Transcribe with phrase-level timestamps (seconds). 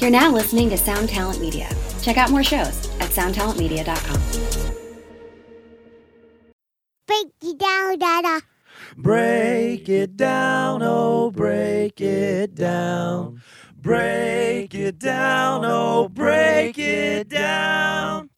[0.00, 1.68] You're now listening to Sound Talent Media.
[2.02, 4.20] Check out more shows at soundtalentmedia.com.
[7.06, 8.40] Break it down, Dada.
[8.96, 13.40] Break it down, oh, break it down.
[13.76, 18.30] Break it down, oh, break it down.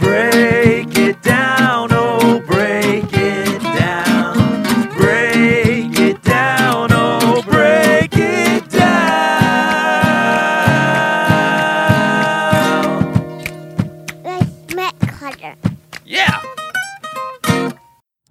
[0.00, 2.23] Break it down, oh,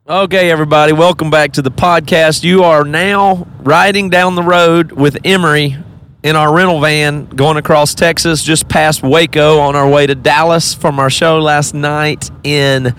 [0.05, 2.43] Okay, everybody, welcome back to the podcast.
[2.43, 5.77] You are now riding down the road with Emery
[6.23, 10.73] in our rental van going across Texas, just past Waco on our way to Dallas
[10.73, 12.93] from our show last night in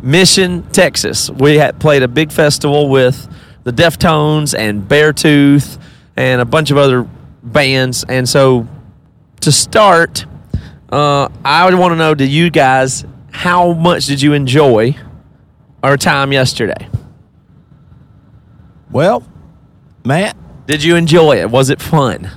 [0.00, 1.28] Mission, Texas.
[1.28, 3.28] We had played a big festival with
[3.64, 5.78] the Deftones and Beartooth
[6.16, 7.06] and a bunch of other
[7.42, 8.06] bands.
[8.08, 8.66] And so
[9.40, 10.24] to start,
[10.88, 14.96] uh, I would want to know to you guys, how much did you enjoy
[15.82, 16.88] our time yesterday?
[18.90, 19.22] Well,
[20.04, 21.50] Matt, Did you enjoy it?
[21.50, 22.30] Was it fun?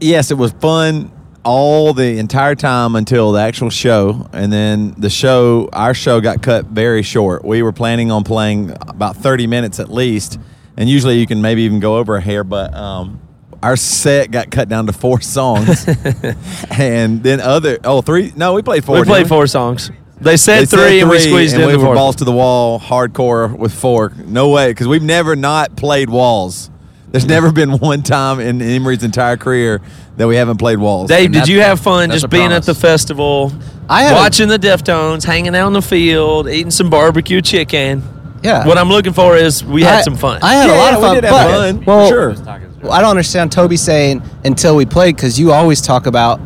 [0.00, 1.12] yes, it was fun
[1.44, 4.28] all the entire time until the actual show.
[4.32, 7.44] And then the show, our show got cut very short.
[7.44, 10.38] We were planning on playing about 30 minutes at least.
[10.76, 13.20] And usually you can maybe even go over a hair, but um,
[13.62, 15.86] our set got cut down to four songs.
[16.70, 18.98] and then other, oh, three, no, we played four.
[18.98, 19.90] we played four songs.
[20.22, 22.16] They said They three, said and we three, squeezed and in we the were balls
[22.16, 24.12] to the wall, hardcore with four.
[24.26, 26.70] No way, because we've never not played walls.
[27.10, 29.82] There's never been one time in Emery's entire career
[30.16, 31.08] that we haven't played walls.
[31.08, 33.52] Dave, And did you have fun just a being at the festival,
[33.88, 38.02] I had a- watching the Deftones, hanging out in the field, eating some barbecue chicken?
[38.42, 38.66] Yeah.
[38.66, 40.38] What I'm looking for is we had I- some fun.
[40.42, 41.14] I had a lot of we fun.
[41.16, 42.34] did have but, fun, Well, sure.
[42.82, 46.40] well, I don't understand Toby saying until we played because you always talk about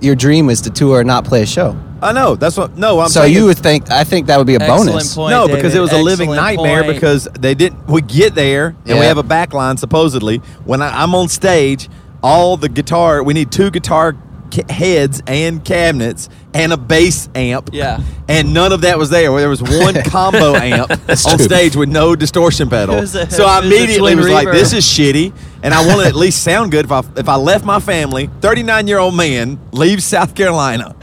[0.00, 1.76] your dream is to tour and not play a show.
[2.06, 2.36] I know.
[2.36, 2.76] That's what.
[2.76, 5.14] No, I'm so saying you would think I think that would be a Excellent bonus.
[5.14, 5.76] point, no, because David.
[5.76, 6.94] it was a living Excellent nightmare point.
[6.94, 7.86] because they didn't.
[7.88, 10.38] We get there and we have a back line supposedly.
[10.64, 11.88] When I, I'm on stage,
[12.22, 13.22] all the guitar.
[13.22, 14.16] We need two guitar
[14.52, 17.70] ca- heads and cabinets and a bass amp.
[17.72, 18.00] Yeah.
[18.28, 19.30] And none of that was there.
[19.38, 21.38] There was one combo amp on true.
[21.38, 22.96] stage with no distortion pedal.
[22.96, 24.52] It was a- so I it was a immediately twin was like, reverb.
[24.54, 25.32] "This is shitty,"
[25.62, 26.86] and I want to at least sound good.
[26.86, 30.96] If I if I left my family, 39 year old man leaves South Carolina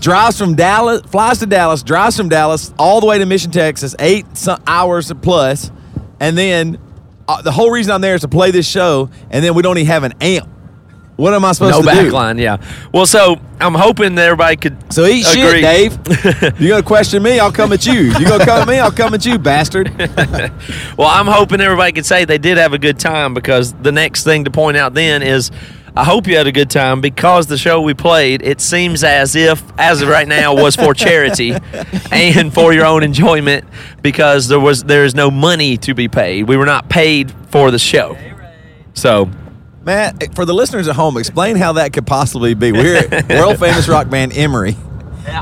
[0.00, 3.94] drives from Dallas, flies to Dallas, drives from Dallas all the way to Mission, Texas,
[3.98, 4.26] eight
[4.66, 5.70] hours plus,
[6.20, 6.78] and then
[7.28, 9.78] uh, the whole reason I'm there is to play this show, and then we don't
[9.78, 10.48] even have an amp.
[11.16, 12.10] What am I supposed no to do?
[12.10, 12.58] No backline, yeah.
[12.94, 14.92] Well, so I'm hoping that everybody could.
[14.92, 15.60] So eat agree.
[15.60, 16.60] shit, Dave.
[16.60, 17.40] You're gonna question me?
[17.40, 17.94] I'll come at you.
[17.94, 18.78] You gonna come at me?
[18.78, 19.92] I'll come at you, bastard.
[20.96, 24.24] Well, I'm hoping everybody could say they did have a good time because the next
[24.24, 25.52] thing to point out then is
[25.98, 29.34] I hope you had a good time because the show we played, it seems as
[29.34, 31.56] if, as of right now, was for charity
[32.12, 33.64] and for your own enjoyment
[34.00, 36.44] because there was there is no money to be paid.
[36.44, 38.16] We were not paid for the show.
[38.94, 39.28] So
[39.82, 42.70] Matt, for the listeners at home, explain how that could possibly be.
[42.70, 44.76] We're world famous rock band Emery,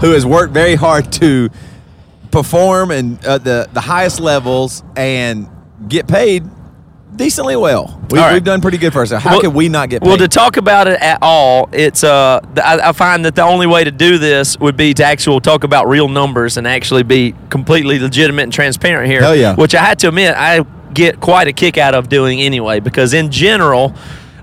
[0.01, 1.51] who has worked very hard to
[2.31, 5.51] perform and uh, the the highest levels and
[5.87, 6.45] get paid
[7.17, 8.01] decently well.
[8.11, 8.35] We, right.
[8.35, 9.25] We've done pretty good for ourselves.
[9.25, 10.09] How Well- could we not get paid?
[10.09, 13.67] Well, to talk about it at all, it's uh, I, I find that the only
[13.67, 17.35] way to do this would be to actually talk about real numbers and actually be
[17.51, 19.21] completely legitimate and transparent here.
[19.23, 19.55] Hell yeah.
[19.55, 23.15] Which I had to admit, I get quite a kick out of doing anyway, because
[23.15, 23.95] in general.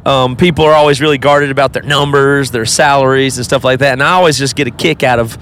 [0.05, 3.93] Um, people are always really guarded about their numbers, their salaries, and stuff like that.
[3.93, 5.37] And I always just get a kick out of,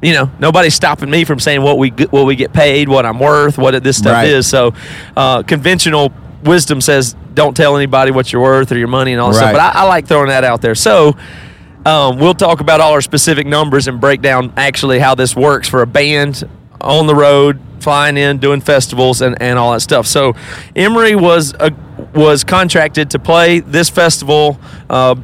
[0.00, 3.04] you know, nobody's stopping me from saying what we get, what we get paid, what
[3.04, 4.28] I'm worth, what this stuff Right.
[4.28, 4.46] is.
[4.46, 4.74] So,
[5.16, 6.12] uh, conventional
[6.42, 9.52] wisdom says don't tell anybody what you're worth or your money and all that stuff.
[9.52, 10.74] But I, I like throwing that out there.
[10.74, 11.16] So,
[11.86, 15.68] um, we'll talk about all our specific numbers and break down actually how this works
[15.68, 16.48] for a band
[16.80, 20.06] on the road, flying in, doing festivals, and, and all that stuff.
[20.06, 20.34] So,
[20.76, 21.72] Emery was a,
[22.14, 25.14] was contracted to play this festival uh,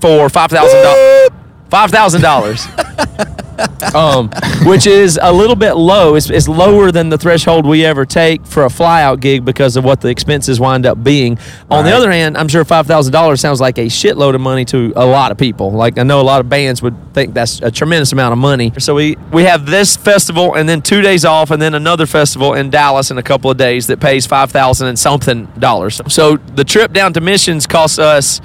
[0.00, 1.30] for five thousand dollars.
[1.70, 2.66] Five thousand dollars,
[3.94, 4.30] um,
[4.64, 6.14] which is a little bit low.
[6.14, 9.84] It's, it's lower than the threshold we ever take for a flyout gig because of
[9.84, 11.38] what the expenses wind up being.
[11.70, 14.64] On the other hand, I'm sure five thousand dollars sounds like a shitload of money
[14.66, 15.72] to a lot of people.
[15.72, 18.72] Like I know a lot of bands would think that's a tremendous amount of money.
[18.78, 22.54] So we we have this festival and then two days off and then another festival
[22.54, 26.00] in Dallas in a couple of days that pays five thousand and something dollars.
[26.08, 28.40] So the trip down to Missions costs us.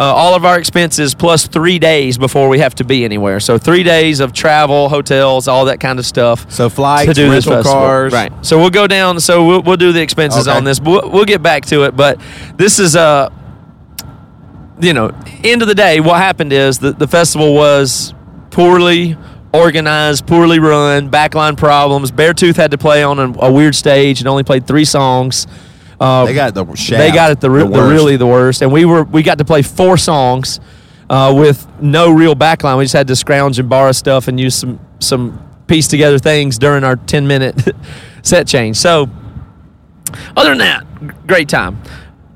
[0.00, 3.40] Uh, all of our expenses plus three days before we have to be anywhere.
[3.40, 6.48] So three days of travel, hotels, all that kind of stuff.
[6.52, 7.80] So flights, to do this rental festival.
[7.86, 8.12] cars.
[8.12, 8.32] right?
[8.46, 9.18] So we'll go down.
[9.18, 10.56] So we'll, we'll do the expenses Okay.
[10.56, 10.80] on this.
[10.80, 12.20] We'll, we'll get back to it, but
[12.56, 13.30] this is uh
[14.80, 15.10] you know,
[15.42, 18.14] end of the day, what happened is that the festival was
[18.50, 19.16] poorly
[19.52, 22.12] organized, poorly run, backline problems.
[22.12, 25.48] Beartooth had to play on a, a weird stage and only played three songs.
[26.00, 28.62] Uh, They got the shaft, they got it the, re- the the really the worst,
[28.62, 30.60] and we were we got to play four songs
[31.10, 32.78] uh, with no real backline.
[32.78, 36.58] We just had to scrounge and borrow stuff and use some some piece together things
[36.58, 37.60] during our ten minute
[38.22, 38.76] set change.
[38.76, 39.08] So
[40.36, 41.82] other than that, great time.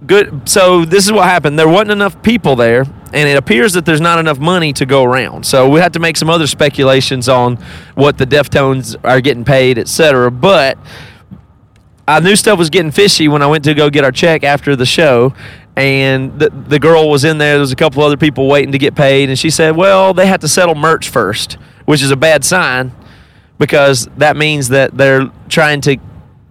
[0.06, 0.49] Good.
[0.49, 1.56] So this is what happened.
[1.58, 2.81] There wasn't enough people there,
[3.12, 5.47] and it appears that there's not enough money to go around.
[5.47, 7.56] So we had to make some other speculations on
[7.94, 10.31] what the Deftones are getting paid, etc.
[10.32, 10.76] But
[12.07, 14.75] I knew stuff was getting fishy when I went to go get our check after
[14.75, 15.35] the show.
[15.77, 17.55] And the, the girl was in there.
[17.55, 19.29] There was a couple other people waiting to get paid.
[19.29, 21.55] And she said, well, they had to settle merch first,
[21.87, 22.93] which is a bad sign
[23.59, 25.97] because that means that they're trying to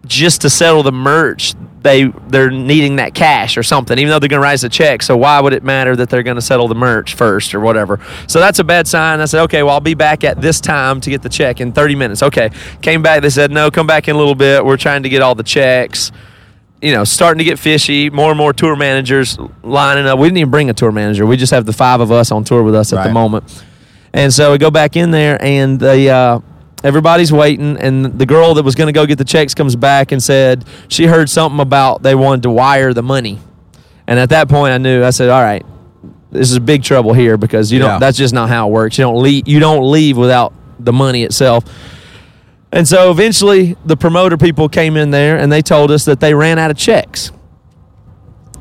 [0.06, 4.30] just to settle the merch they they're needing that cash or something even though they're
[4.30, 5.02] going to rise the check.
[5.02, 8.00] So why would it matter that they're going to settle the merch first or whatever?
[8.28, 9.20] So that's a bad sign.
[9.20, 11.72] I said okay well i'll be back at this time to get the check in
[11.72, 12.24] 30 minutes.
[12.24, 12.52] Okay.
[12.82, 13.22] Came back.
[13.22, 14.64] They said no come back in a little bit.
[14.64, 16.12] We're trying to get all the checks.
[16.82, 18.10] You know, starting to get fishy.
[18.10, 20.18] More and more tour managers lining up.
[20.18, 21.26] We didn't even bring a tour manager.
[21.26, 23.64] We just have the five of us on tour with us at the moment.
[24.14, 26.40] And so we go back in there, and the uh,
[26.84, 27.78] everybody's waiting.
[27.78, 30.66] And the girl that was going to go get the checks comes back and said
[30.88, 33.40] she heard something about they wanted to wire the money.
[34.08, 35.04] And at that point, I knew.
[35.04, 35.66] I said, "All right,
[36.32, 37.88] this is big trouble here because you Yeah.
[37.90, 38.00] don't.
[38.00, 38.98] That's just not how it works.
[38.98, 39.48] You don't leave.
[39.48, 41.64] You don't leave without the money itself."
[42.74, 46.34] And so eventually, the promoter people came in there and they told us that they
[46.34, 47.32] ran out of checks.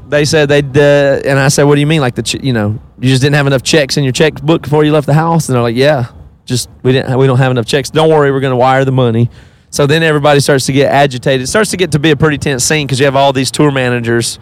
[0.08, 2.00] They said they'd, uh, and I said, "What do you mean?
[2.00, 4.82] Like the, ch- you know, you just didn't have enough checks in your checkbook before
[4.84, 6.06] you left the house?" And they're like, "Yeah,
[6.44, 7.90] just we didn't, we don't have enough checks.
[7.90, 9.30] Don't worry, we're going to wire the money."
[9.70, 11.42] So then everybody starts to get agitated.
[11.42, 13.50] It starts to get to be a pretty tense scene because you have all these
[13.50, 14.38] tour managers,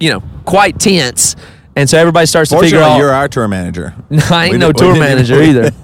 [0.00, 1.36] you know, quite tense,
[1.76, 2.96] and so everybody starts to figure out.
[2.98, 3.94] you're our tour manager.
[4.30, 5.70] I ain't We no tour manager either.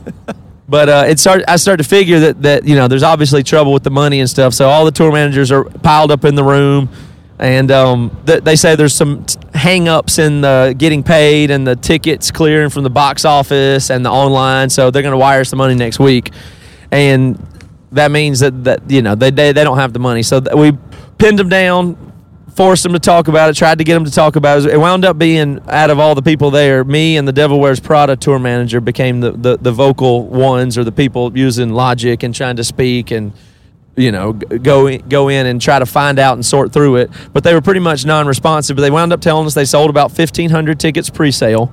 [0.71, 1.51] But uh, it started.
[1.51, 4.29] I started to figure that that you know there's obviously trouble with the money and
[4.29, 4.53] stuff.
[4.53, 6.91] So all the tour managers are piled up in the room,
[7.39, 11.77] and um, th- they say there's some t- hang-ups in the getting paid and the
[11.77, 14.71] tickets clearing from the box office and the online.
[14.71, 16.33] So they're going to wire us the money next week,
[16.91, 17.39] and
[17.93, 20.23] that means that that you know they they, they don't have the money.
[20.23, 20.73] So th- we
[21.19, 21.97] pinned them down,
[22.55, 24.73] forced them to talk about it, tried to get them to talk about it.
[24.73, 27.79] It wound up being out of all the people there, me and the Devil Wears
[27.79, 32.35] Prada tour manager became the, the, the vocal ones or the people using logic and
[32.35, 33.33] trying to speak and
[33.99, 37.11] you know go in, go in and try to find out and sort through it.
[37.33, 38.77] But they were pretty much non-responsive.
[38.77, 41.73] But they wound up telling us they sold about fifteen hundred tickets pre-sale.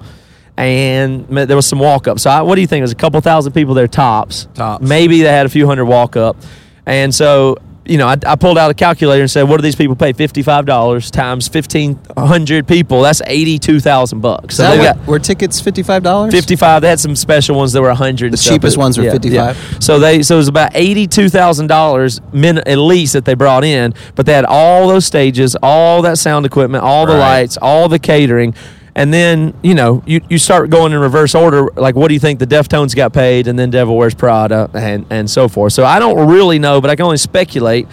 [0.57, 2.17] And there was some walk up.
[2.17, 2.79] So, I, what do you think?
[2.79, 4.47] There's a couple thousand people there tops.
[4.53, 4.87] Tops.
[4.87, 6.37] Maybe they had a few hundred walk up.
[6.85, 9.75] And so, you know, I, I pulled out a calculator and said, what do these
[9.75, 10.11] people pay?
[10.13, 13.01] $55 times 1,500 people.
[13.03, 14.57] That's 82,000 bucks.
[14.57, 16.33] So that they what- got were tickets fifty five dollars?
[16.33, 16.81] 55.
[16.81, 18.31] They had some special ones that were 100.
[18.33, 19.31] The cheapest ones were yeah, 55.
[19.73, 19.79] yeah.
[19.79, 24.25] So they so it was about $82,000 min at least that they brought in, but
[24.25, 27.39] they had all those stages, all that sound equipment, all the Right.
[27.41, 28.53] lights, all the catering.
[28.97, 31.65] And then, you know, you, you start going in reverse order.
[31.75, 33.47] Like, what do you think the Deftones got paid?
[33.47, 35.73] And then Devil Wears Prada and, and so forth.
[35.73, 37.87] So I don't really know, but I can only speculate.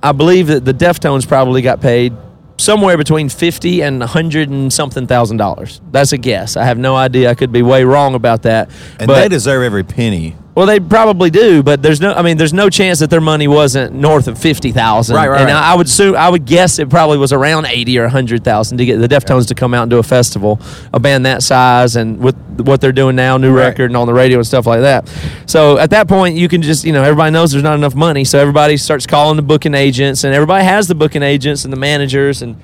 [0.00, 2.12] I believe that the Deftones probably got paid
[2.56, 5.80] somewhere between 50 and 100 and something thousand dollars.
[5.90, 6.56] That's a guess.
[6.56, 7.30] I have no idea.
[7.30, 8.70] I could be way wrong about that.
[9.00, 10.36] And but, they deserve every penny.
[10.54, 12.12] Well, they probably do, but there's no.
[12.12, 15.16] I mean, there's no chance that their money wasn't north of fifty thousand.
[15.16, 15.54] Right, right, And right.
[15.72, 18.84] I, would assume, I would guess it probably was around eighty or hundred thousand to
[18.84, 20.60] get the Deftones to come out and do a festival,
[20.92, 23.64] a band that size, and with what they're doing now, new Right.
[23.66, 25.08] record and on the radio and stuff like that.
[25.46, 28.24] So at that point, you can just, you know, everybody knows there's not enough money,
[28.24, 31.76] so everybody starts calling the booking agents, and everybody has the booking agents and the
[31.78, 32.56] managers and.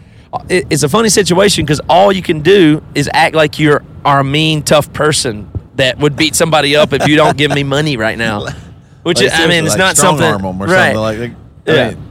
[0.49, 4.21] it- It's a funny situation because all you can do is act like you're are
[4.21, 5.50] a mean, tough person
[5.81, 8.47] that would beat somebody up if you don't give me money right now.
[9.03, 11.19] Which Like, is, I mean, it's like not something arm 'em or right, something like.
[11.19, 11.33] like
[11.67, 11.89] I Yeah.
[11.91, 12.03] mean,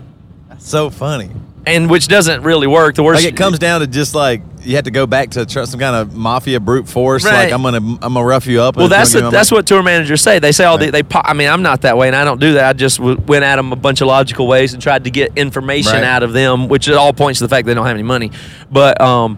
[0.58, 1.30] so funny.
[1.66, 2.96] and which doesn't really work.
[2.96, 5.48] The worst Like it comes down to just like you have to go back to
[5.48, 7.24] some kind of mafia brute force.
[7.24, 7.44] Right.
[7.46, 8.76] Like I'm gonna I'm gonna rough you up.
[8.76, 10.40] Well, that's gonna the, give me that's what tour managers say.
[10.40, 10.86] They say all Right.
[10.88, 11.04] the, they.
[11.04, 12.66] po- I mean, I'm not that way, and I don't do that.
[12.70, 15.32] I just w- went at them a bunch of logical ways and tried to get
[15.38, 16.04] information Right.
[16.04, 18.32] out of them, which it all points to the fact they don't have any money.
[18.72, 19.38] But um,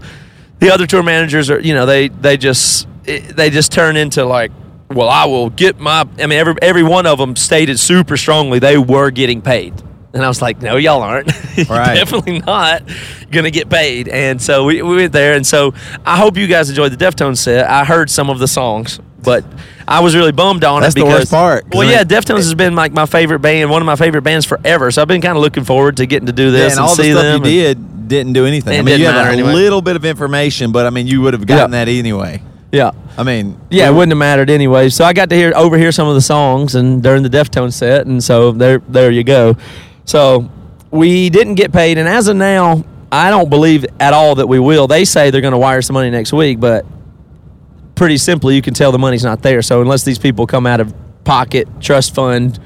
[0.60, 4.26] the other tour managers are, you know, they they just it, they just turn into
[4.26, 4.52] like.
[4.90, 6.02] Well, I will get my.
[6.20, 9.74] I mean, every every one of them stated super strongly they were getting paid,
[10.14, 11.32] and I was like, no, y'all aren't.
[11.70, 11.96] Right.
[11.96, 12.84] definitely not
[13.32, 14.08] gonna get paid.
[14.10, 15.74] And so we, we went there, and so
[16.06, 17.70] I hope you guys enjoyed the Deftones set.
[17.70, 19.46] I heard some of the songs, but
[19.88, 21.66] I was really bummed on That's it the worst part.
[21.74, 24.92] Well, yeah, Deftones has been like my favorite band, one of my favorite bands forever.
[24.92, 26.90] So I've been kind of looking forward to getting to do Yeah, this and and,
[26.90, 27.46] all the stuff them.
[27.46, 28.74] you did didn't do anything.
[28.74, 29.54] It I mean, you matter a anyway.
[29.54, 31.86] little bit of information, but I mean, you would have gotten Yeah.
[31.86, 32.42] that anyway.
[32.72, 32.92] Yeah.
[33.18, 34.90] I mean, Yeah, it wouldn't have mattered anyway.
[34.90, 38.08] So I got to hear overhear some of the songs and during the Deftone set,
[38.08, 39.58] and so there there you go.
[40.06, 40.50] So
[40.90, 44.60] we didn't get paid, and as of now, I don't believe at all that we
[44.60, 44.88] will.
[44.88, 46.86] They say they're going to wire some money next week, but
[47.96, 49.62] pretty simply, you can tell the money's not there.
[49.62, 52.60] So unless these people come out of pocket trust fund.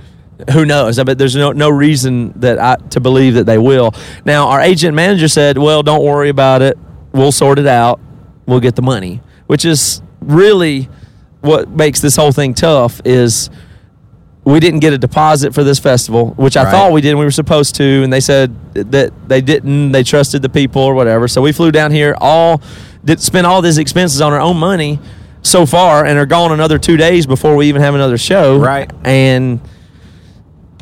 [0.51, 0.99] Who knows?
[0.99, 3.93] I bet there's no no reason that I to believe that they will.
[4.25, 6.77] Now, our agent manager said, "Well, don't worry about it.
[7.13, 8.01] We'll sort it out.
[8.45, 10.89] We'll get the money." Which is really
[11.41, 13.49] what makes this whole thing tough is
[14.43, 16.71] we didn't get a deposit for this festival, which I Right.
[16.71, 17.09] thought we did.
[17.11, 19.91] and We were supposed to, and they said that they didn't.
[19.91, 21.27] They trusted the people or whatever.
[21.27, 22.61] So we flew down here, all
[23.03, 24.99] did spend all these expenses on our own money
[25.41, 28.57] so far, and are gone another two days before we even have another show.
[28.57, 28.91] Right.
[29.03, 29.59] and.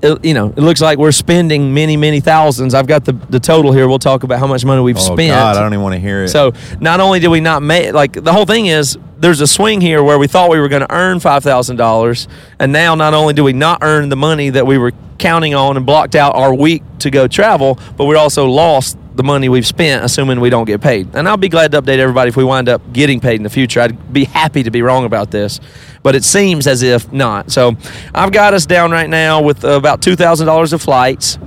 [0.03, 2.73] It, you know, it looks like we're spending many, many thousands.
[2.73, 3.87] I've got the, the total here.
[3.87, 5.29] We'll talk about how much money we've oh spent.
[5.29, 6.27] God, I don't even want to hear it.
[6.27, 9.79] So not only did we not make like the whole thing is there's a swing
[9.79, 12.27] here where we thought we were going to earn five thousand dollars,
[12.59, 15.77] and now not only do we not earn the money that we were counting on
[15.77, 19.67] and blocked out our week to go travel, but we also lost the money we've
[19.67, 21.15] spent, assuming we don't get paid.
[21.15, 23.49] And I'll be glad to update everybody if we wind up getting paid in the
[23.49, 23.79] future.
[23.81, 25.59] I'd be happy to be wrong about this,
[26.01, 27.51] but it seems as if not.
[27.51, 27.75] So
[28.13, 31.37] I've got us down right now with about two thousand dollars of flights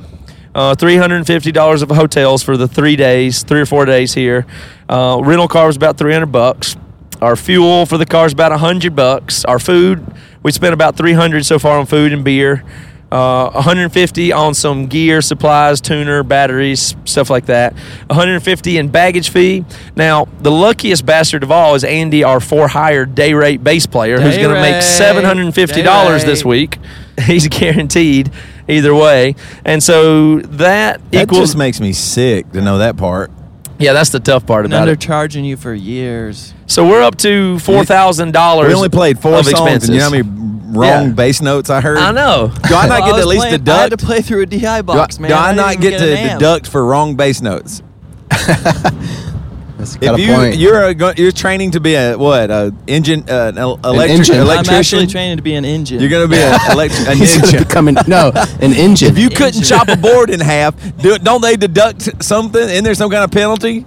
[0.56, 4.46] uh, $350 of hotels for the three days, three or four days here.
[4.88, 6.76] Uh, rental car was about 300 bucks.
[7.20, 9.44] Our fuel for the car is about 100 bucks.
[9.44, 10.02] Our food,
[10.42, 12.64] we spent about 300 so far on food and beer.
[13.10, 17.72] Uh, 150 on some gear, supplies, tuner, batteries, stuff like that.
[18.08, 19.64] 150 in baggage fee.
[19.94, 24.20] Now, the luckiest bastard of all is Andy, our for hire day rate bass player,
[24.20, 26.78] who's going to make $750 Day this week.
[27.20, 28.32] He's guaranteed
[28.68, 29.36] either way.
[29.64, 33.30] And so that, that equals just makes me sick to know that part.
[33.78, 35.00] Yeah, that's the tough part And about it.
[35.00, 36.54] charging you for years.
[36.66, 38.68] So we're up to four thousand dollars.
[38.68, 39.88] We only played four of songs, expenses.
[39.90, 41.12] and you know how many wrong Yeah.
[41.14, 41.99] bass notes I heard?
[41.99, 42.50] I know.
[42.68, 44.04] Do I not Well, get to was at least playing- I had to deduct?
[44.04, 45.30] play through a DI Do I, box, man.
[45.30, 46.38] do I didn't not even get to amp.
[46.40, 47.83] deduct for wrong bass notes?
[49.78, 50.56] That's If you point.
[50.56, 54.40] you're a, you're training to be a what a engine uh, an el- electric engine.
[54.40, 56.00] I'm I'm actually training to be an engine.
[56.00, 59.09] You're gonna be an electric a He's gonna become an, no an engine.
[59.09, 59.64] If you couldn't engine.
[59.64, 62.61] chop a board in half, do, don't they deduct something?
[62.62, 63.85] Isn't there some kind of penalty?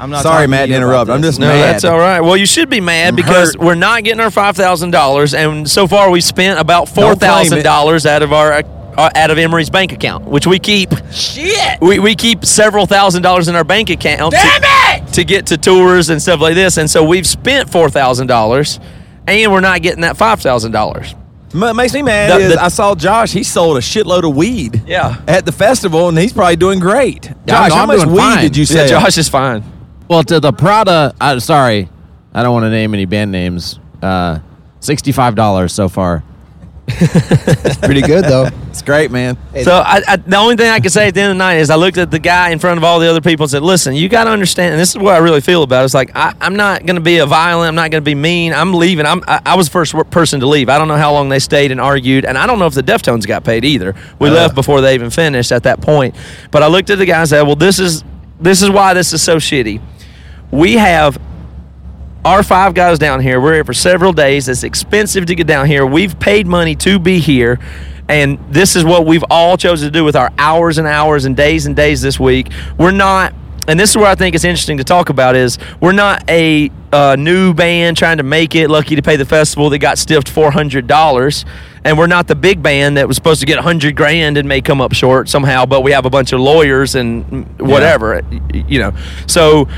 [0.00, 1.10] I'm not Sorry, Matt, to to you about interrupt.
[1.12, 1.28] I'm this.
[1.36, 1.62] just No, mad.
[1.62, 2.20] that's all right.
[2.20, 3.62] Well, you should be mad I'm because hurt.
[3.62, 7.20] we're not getting our five thousand dollars, and so far we spent about four Don't
[7.20, 7.62] claim thousand it.
[7.62, 10.90] dollars out of our uh, out of Emery's bank account, which we keep.
[11.12, 11.80] Shit.
[11.80, 14.32] We, we keep several thousand dollars in our bank account.
[14.32, 14.68] Damn it!
[15.12, 18.80] To get to tours and stuff like this, and so we've spent four thousand dollars,
[19.26, 21.14] and we're not getting that five thousand dollars.
[21.52, 23.30] What makes me mad The- is I saw Josh.
[23.30, 24.82] He sold a shitload of weed.
[24.86, 25.20] Yeah.
[25.28, 27.24] At the festival, and he's probably doing great.
[27.24, 28.42] Josh, Yeah, no, how I'm much weed fine.
[28.42, 29.00] did you Yeah, sell?
[29.02, 29.62] Josh is fine.
[30.08, 31.90] Well, to the Prada, uh, sorry,
[32.32, 33.78] I don't want to name any band names.
[34.02, 34.38] Uh,
[34.80, 36.24] Sixty-five dollars so far.
[37.82, 38.48] Pretty good though.
[38.70, 39.36] It's great, man.
[39.62, 41.56] So I, I, the only thing I can say at the end of the night
[41.56, 43.62] is I looked at the guy in front of all the other people and said,
[43.62, 45.84] "Listen, you got to understand." And this is what I really feel about it.
[45.86, 47.68] It's like I, I'm not going to be a violent.
[47.68, 48.54] I'm not going to be mean.
[48.54, 49.04] I'm leaving.
[49.06, 49.22] I'm.
[49.28, 50.68] I, I was the first person to leave.
[50.68, 52.82] I don't know how long they stayed and argued, and I don't know if the
[52.82, 53.94] Deftones got paid either.
[54.18, 54.32] We Uh.
[54.34, 56.14] left before they even finished at that point.
[56.50, 58.04] But I looked at the guy and said, "Well, this is
[58.40, 59.80] this is why this is so shitty.
[60.50, 61.18] We have
[62.24, 63.40] our five guys down here.
[63.40, 64.48] We're here for several days.
[64.48, 65.84] It's expensive to get down here.
[65.84, 67.58] We've paid money to be here.
[68.08, 71.36] And this is what we've all chosen to do with our hours and hours and
[71.36, 72.50] days and days this week.
[72.78, 73.32] We're not,
[73.66, 76.70] and this is where I think it's interesting to talk about is we're not a
[76.92, 80.28] uh, new band trying to make it, lucky to pay the festival that got stiffed
[80.28, 81.44] four hundred dollars,
[81.84, 84.46] and we're not the big band that was supposed to get a hundred grand and
[84.46, 85.64] may come up short somehow.
[85.64, 88.92] But we have a bunch of lawyers and whatever, y- you know.
[89.26, 89.68] So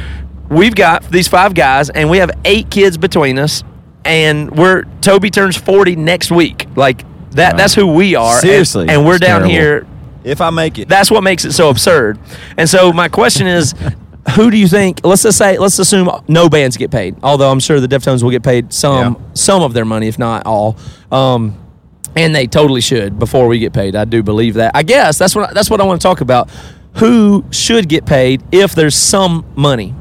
[0.50, 3.62] we've got these five guys and we have eight kids between us
[4.04, 8.88] and we're toby turns 40 next week like that that's who we are and- Seriously,
[8.88, 9.50] and, we're down terrible.
[9.50, 9.86] here
[10.24, 12.18] If I make it, that's what makes it so absurd
[12.58, 13.74] and so my question is
[14.36, 17.60] who do you think let's just say let's assume no bands get paid although i'm
[17.60, 19.20] sure the deftones will get paid some Yeah.
[19.34, 20.76] some of their money if not all
[21.12, 21.58] um
[22.16, 23.96] and they totally should before we get paid.
[23.96, 24.70] I do believe that.
[24.76, 26.48] I guess that's what that's what I want to talk about.
[26.98, 29.92] Who should get paid if there's some money?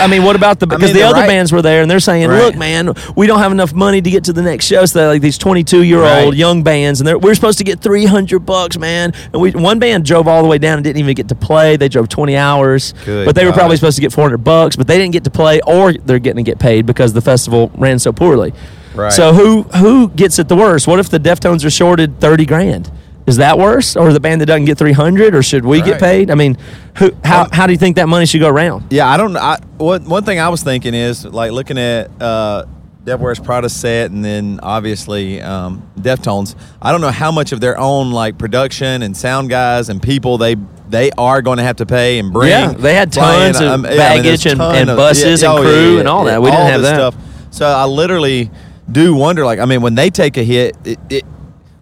[0.00, 1.28] I mean, what about the I because mean, the other right.
[1.28, 2.42] bands were there and they're saying, Right.
[2.42, 5.22] "Look, man, we don't have enough money to get to the next show." So like
[5.22, 6.24] these 22 year Right.
[6.24, 9.12] old young bands, and they're, we're supposed to get 300 bucks, man.
[9.32, 11.76] And we one band drove all the way down and didn't even get to play.
[11.76, 14.86] They drove 20 hours, Good but they were probably supposed to get 400 bucks, but
[14.86, 17.98] they didn't get to play, or they're getting to get paid because the festival ran
[17.98, 18.52] so poorly.
[18.94, 19.12] Right.
[19.12, 20.86] So who who gets it the worst?
[20.86, 22.90] What if the Deftones are shorted 30 grand?
[23.28, 26.00] Is that worse, or the band that doesn't get three hundred, or should we get
[26.00, 26.30] paid?
[26.30, 26.56] I mean,
[26.96, 27.10] who?
[27.24, 28.90] How, how do you think that money should go around?
[28.90, 29.36] Yeah, I don't.
[29.36, 32.64] I one one thing I was thinking is like looking at uh,
[33.04, 36.54] Devil Wears Prada set, and then obviously um, Deftones.
[36.80, 40.38] I don't know how much of their own like production and sound guys and people
[40.38, 40.56] they
[40.88, 42.48] they are going to have to pay and bring.
[42.50, 45.52] Yeah, they had flying, tons of um, yeah, baggage and- ton and of- buses and
[45.52, 46.40] oh, crew and all that.
[46.40, 47.12] We didn't have that.
[47.12, 47.16] Stuff.
[47.50, 48.50] So I literally
[48.90, 49.44] do wonder.
[49.44, 51.24] Like, I mean, when they take a hit, it, it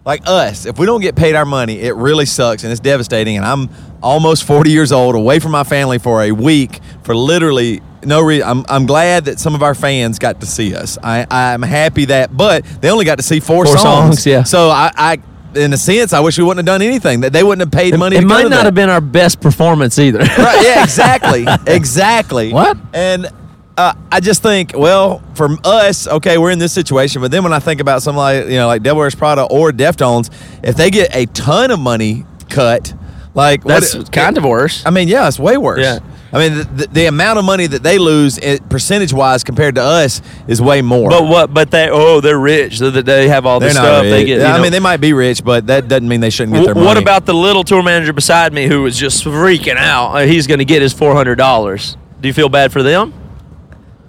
[0.07, 3.35] like us, if we don't get paid our money, it really sucks and it's devastating.
[3.35, 3.69] And I'm
[4.01, 8.47] almost 40 years old, away from my family for a week for literally no reason.
[8.47, 10.97] I'm, I'm glad that some of our fans got to see us.
[11.03, 14.43] I, I'm happy that, but they only got to see four, Four songs, yeah.
[14.43, 15.17] So I, I,
[15.55, 17.19] in a sense, I wish we wouldn't have done anything.
[17.19, 18.15] That they wouldn't have paid money.
[18.15, 18.65] It to go might not that.
[18.65, 20.19] have been our best performance either.
[20.19, 21.45] Right, yeah, exactly.
[21.67, 22.53] exactly.
[22.53, 22.77] What?
[22.93, 23.27] And
[23.77, 27.21] uh, I just think, well, for us, okay, we're in this situation.
[27.21, 29.71] But then when I think about something like, you know, like Devil Wears Prada or
[29.71, 30.31] Deftones,
[30.63, 32.93] if they get a ton of money cut,
[33.35, 34.83] like what- That's kind of worse.
[34.85, 35.81] I mean, yeah, it's way worse.
[35.81, 35.99] Yeah.
[36.33, 39.81] I mean, the, the, the amount of money that they lose, percentage wise, compared to
[39.81, 41.09] us, is way more.
[41.09, 41.53] But what?
[41.53, 42.79] But they oh they're rich.
[42.79, 44.03] So that they have all They're this not stuff.
[44.03, 44.41] They get.
[44.41, 44.63] I know.
[44.63, 46.85] mean, they might be rich, but that doesn't mean they shouldn't get their money.
[46.85, 50.15] What about the little tour manager beside me who was just freaking out?
[50.15, 51.95] Uh, he's going to get his four hundred dollars.
[52.19, 53.13] Do you feel bad for them?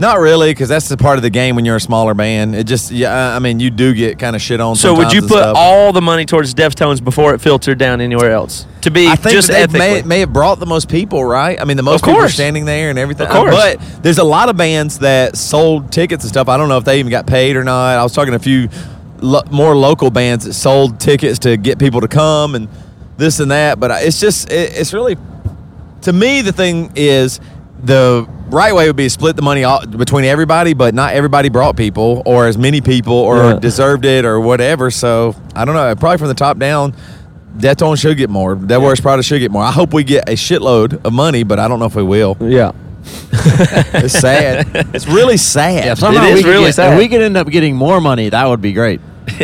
[0.00, 2.54] Not really, because that's the part of the game when you're a smaller band.
[2.54, 4.76] It just, yeah, I mean, you do get kind of shit on.
[4.76, 5.56] So would you put stuff.
[5.56, 8.64] all the money towards Deftones before it filtered down anywhere else?
[8.82, 9.78] To be I think just ethically.
[9.78, 11.60] may, may have brought the most people, right?
[11.60, 13.26] I mean, the most people are standing there and everything.
[13.26, 13.52] Of course.
[13.52, 16.48] But there's a lot of bands that sold tickets and stuff.
[16.48, 17.98] I don't know if they even got paid or not.
[17.98, 18.68] I was talking to a few
[19.18, 22.68] lo- more local bands that sold tickets to get people to come and
[23.16, 23.80] this and that.
[23.80, 25.16] But it's just, it, it's really,
[26.02, 27.40] to me, the thing is
[27.82, 31.76] the right way would be split the money all, between everybody, but not everybody brought
[31.76, 33.58] people or as many people or Yeah.
[33.58, 34.90] deserved it or whatever.
[34.90, 35.94] So I don't know.
[35.96, 36.94] Probably from the top down,
[37.56, 38.54] Deftones should get more.
[38.54, 39.62] Devil Wears Prada should get more.
[39.64, 42.36] I hope we get a shitload of money, but I don't know if we will.
[42.40, 42.72] yeah.
[43.94, 44.68] It's sad.
[44.94, 45.84] it's really sad.
[45.84, 46.92] Yeah, somehow It is we really get- sad.
[46.92, 49.00] If we could end up getting more money, that would be great.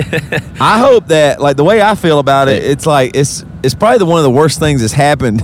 [0.60, 3.98] I hope that like the way I feel about it, it's like it's it's probably
[3.98, 5.42] the one of the worst things that's happened.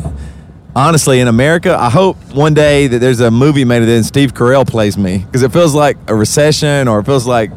[0.76, 4.06] Honestly, in America, I hope one day that there's a movie made of it and
[4.06, 7.50] Steve Carell plays me because it feels like a recession or it feels like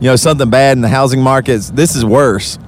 [0.00, 1.70] you know something bad in the housing markets.
[1.70, 2.58] This is worse.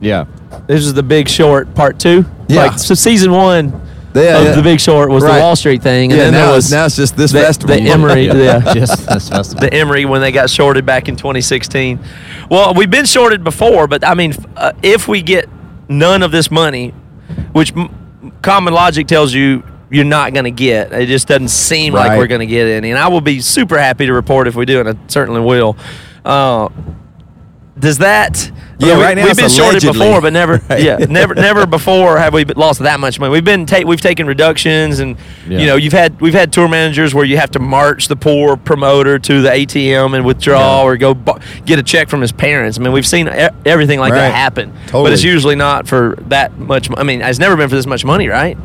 [0.00, 0.26] Yeah.
[0.66, 2.24] This is the Big Short part two.
[2.48, 2.66] Yeah.
[2.66, 3.70] Like, so season one
[4.14, 4.54] Yeah, of yeah.
[4.54, 5.36] the Big Short was Right.
[5.36, 7.32] the Wall Street thing, and yeah, then now there it's was now it's just this
[7.32, 7.74] the, festival.
[7.76, 8.26] the Emery.
[8.26, 8.74] yeah.
[8.74, 9.60] Just this festival.
[9.60, 11.98] the Emery when they got shorted back in 2016.
[12.50, 15.48] Well, we've been shorted before, but I mean, uh, if we get
[15.88, 16.90] none of this money,
[17.52, 17.94] which m-
[18.42, 22.26] common logic tells you you're not going to get, it just doesn't seem like we're
[22.26, 22.90] going to get any.
[22.90, 25.76] And I will be super happy to report if we do, and I certainly will.
[26.24, 26.68] Uh,
[27.80, 28.50] does that?
[28.80, 30.58] Yeah, we, right now we've it's been shorted before, but never.
[30.68, 30.82] Right.
[30.82, 33.32] Yeah, never, never before have we lost that much money.
[33.32, 35.16] We've been ta- we've taken reductions, and
[35.48, 35.58] Yeah.
[35.58, 38.56] you know, you've had we've had tour managers where you have to march the poor
[38.56, 42.78] promoter to the ATM and withdraw, or go bu- get a check from his parents.
[42.78, 44.34] I mean, we've seen e- everything like that Right.
[44.34, 46.88] happen, but it's usually not for that much.
[46.88, 48.56] mo- I mean, it's never been for this much money, right?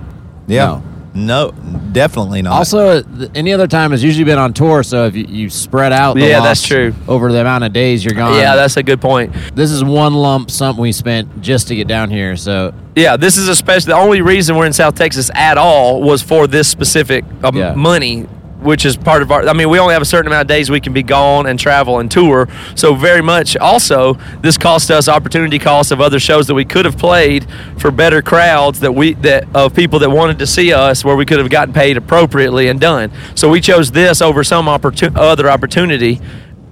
[0.48, 2.54] yeah, no, definitely not.
[2.54, 3.04] Also,
[3.36, 6.22] any other time has usually been on tour, so if you, you spread out, the
[6.28, 6.94] Yeah, loss that's true.
[7.08, 8.36] over the amount of days you're gone.
[8.38, 9.34] yeah, that's a good point.
[9.56, 12.36] this is one lump sum we spent just to get down here.
[12.36, 16.22] So Yeah, this is especially the only reason we're in South Texas at all was
[16.22, 17.74] for this specific um, Yeah.
[17.74, 18.28] money,
[18.64, 19.48] which is part of our.
[19.48, 21.60] I mean, we only have a certain amount of days we can be gone and
[21.60, 22.48] travel and tour.
[22.76, 26.86] So very much also, this cost us opportunity costs of other shows that we could
[26.86, 27.46] have played
[27.78, 31.26] for better crowds that we that of people that wanted to see us, where we
[31.26, 33.12] could have gotten paid appropriately and done.
[33.36, 36.20] So we chose this over some opportu- other opportunity,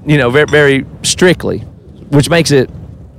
[0.06, 1.60] you know, very very strictly,
[2.10, 2.69] which makes it.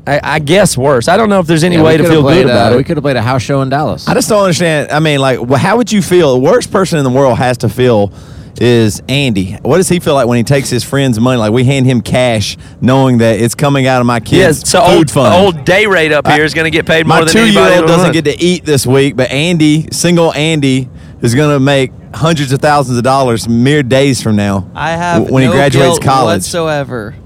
[0.04, 1.06] I, I guess worse.
[1.06, 2.78] I don't know if there's any Yeah, way to feel good about uh, it.
[2.78, 4.08] We could have played a house show in Dallas.
[4.08, 4.90] I just don't understand.
[4.90, 6.32] I mean, like, wh- how would you feel?
[6.32, 8.12] The worst person in the world has to feel
[8.60, 9.52] is Andy.
[9.62, 11.38] What does he feel like when he takes his friend's money?
[11.38, 14.80] Like we hand him cash, knowing that it's coming out of my Yes, yeah, so
[14.84, 15.34] food old, fund.
[15.34, 18.12] old day rate up here is going to get paid more my than two-year-old doesn't
[18.12, 20.88] get to eat this week, but Andy, single Andy,
[21.22, 24.68] is going to make hundreds of thousands of dollars mere days from now.
[24.74, 26.35] I have when no he graduates guilt college.
[26.40, 27.14] whatsoever.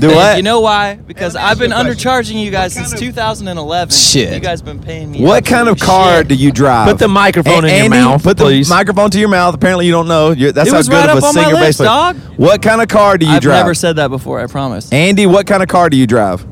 [0.00, 0.36] Do what?
[0.38, 0.94] You know why?
[0.96, 3.92] Because I've been undercharging you guys since 2011.
[3.92, 4.32] Shit.
[4.34, 5.22] You guys have been paying me.
[5.22, 6.28] what kind of car shit.
[6.28, 6.88] do you drive?
[6.88, 8.68] Put the microphone A- in your mouth, Put please.
[8.68, 9.54] the microphone to your mouth.
[9.54, 10.32] Apparently, you don't know.
[10.32, 11.86] You're, that's It how was good right of up a on my singer list, bass
[11.86, 12.16] dog.
[12.36, 13.58] What kind of car do you drive?
[13.58, 14.40] I've never said that before.
[14.40, 14.92] I promise.
[14.92, 16.44] Andy, what kind of car do you drive?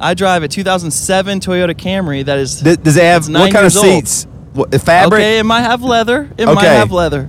[0.00, 2.60] I drive a 2007 Toyota Camry that is.
[2.62, 3.84] Th- Does it have what kind of years old.
[4.06, 4.26] seats?
[4.54, 5.20] What, fabric?
[5.20, 6.30] Okay, it might have leather.
[6.38, 7.28] It might have leather.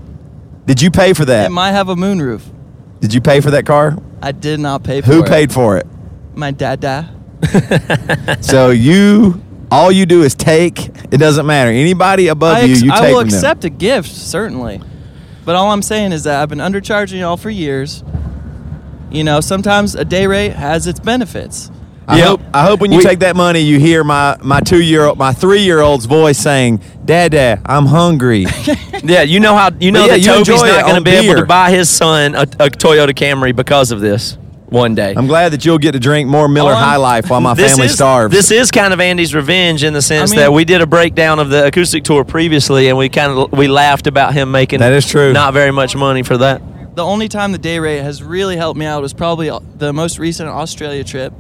[0.66, 1.48] Did you pay for that?
[1.48, 2.42] It might have a moonroof.
[3.02, 3.98] Did you pay for that car?
[4.22, 5.26] I did not pay for Who it.
[5.26, 5.86] Who paid for it?
[6.34, 7.12] My dada.
[8.42, 10.80] So you All you do is take.
[11.12, 11.70] It doesn't matter.
[11.72, 13.38] Anybody above I, you, ex- you I take will from them.
[13.38, 14.82] accept a gift, certainly.
[15.44, 18.04] But all I'm saying is that I've been undercharging y'all for years.
[19.12, 21.70] You know, sometimes a day rate has its benefits.
[22.08, 22.28] I Yep.
[22.28, 25.06] hope I hope when you We- take that money, you hear my my two year
[25.06, 28.46] old, my three year old's voice saying, "Dad, Dad, I'm hungry."
[29.04, 31.12] Yeah, you know how you know yeah, that you Toby's not going to on be
[31.12, 34.36] able to buy his son a, a Toyota Camry because of this
[34.70, 35.13] one day.
[35.15, 37.86] I'm glad that you'll get to drink more Miller I'm- High Life while my family
[37.86, 38.34] is, starves.
[38.34, 41.38] This is kind of Andy's revenge in the sense mean- that we did a breakdown
[41.39, 44.94] of the acoustic tour previously, and we kind of we laughed about him making That
[44.94, 45.34] is true.
[45.34, 46.62] not very much money for that.
[46.96, 49.91] The only time the day rate has really helped me out was probably uh, the
[49.94, 51.32] most recent Australia trip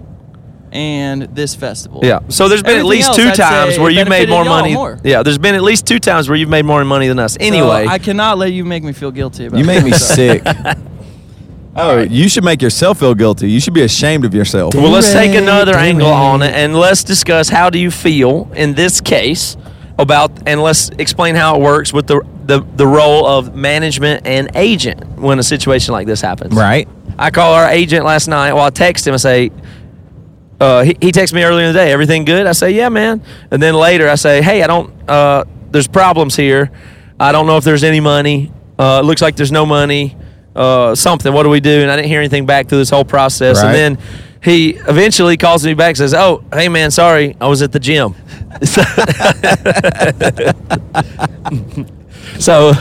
[0.75, 2.01] and this festival.
[2.03, 2.19] Yeah.
[2.27, 4.29] So there's been at least else, two I'd times say where it you've made benefited
[4.29, 4.73] more y'all money.
[4.73, 4.99] more.
[5.03, 5.23] Yeah.
[5.23, 7.33] There's been at least two times where you've made more money than us.
[7.33, 9.85] So Anyway, I cannot let you make me feel guilty about you make that.
[9.85, 10.43] me sick.
[11.77, 13.51] Oh, you should make yourself feel guilty.
[13.51, 14.73] You should be ashamed of yourself.
[14.75, 15.89] Well, let's take another hooray.
[15.89, 19.57] angle on it and let's discuss how do you feel in this case
[19.99, 24.51] about and let's explain how it works with the the, the role of management and
[24.55, 26.53] agent when a situation like this happens.
[26.53, 26.87] Right.
[27.17, 28.53] I call our agent last night.
[28.53, 29.13] Well, I text him.
[29.13, 29.51] I say,
[30.59, 31.91] uh, he, he texted me earlier in the day.
[31.91, 32.47] Everything good?
[32.47, 33.21] I say, yeah, man.
[33.51, 35.09] And then later, I say, hey, I don't.
[35.09, 36.71] Uh, there's problems here.
[37.19, 38.51] I don't know if there's any money.
[38.77, 40.17] Uh, it looks like there's no money.
[40.55, 41.33] Uh, something.
[41.33, 41.81] What do we do?
[41.81, 43.57] And I didn't hear anything back through this whole process.
[43.57, 43.75] Right.
[43.75, 44.05] And then
[44.41, 47.79] he eventually calls me back and says, "Oh, hey man, sorry, I was at the
[47.79, 48.15] gym."
[52.39, 52.73] So,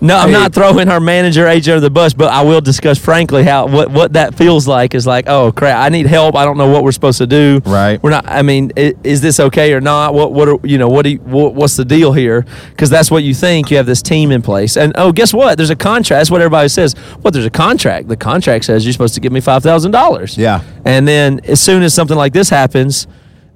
[0.00, 0.32] no, I'm Hey.
[0.34, 3.90] not throwing our manager agent under the bus, but I will discuss frankly how what
[3.90, 6.36] what that feels like is like, oh crap, I need help.
[6.36, 7.60] I don't know what we're supposed to do.
[7.64, 8.02] Right.
[8.02, 8.24] We're not.
[8.28, 10.14] I mean, i- is this okay or not?
[10.14, 12.44] What what are you know what do you, what, what's the deal here?
[12.70, 13.70] Because that's what you think.
[13.70, 15.56] You have this team in place, and oh, guess what?
[15.56, 16.20] There's a contract.
[16.20, 16.94] That's what everybody says.
[17.22, 17.32] What?
[17.32, 18.08] There's a contract.
[18.08, 20.36] The contract says you're supposed to give me five thousand dollars.
[20.38, 20.62] Yeah.
[20.84, 23.06] And then as soon as something like this happens,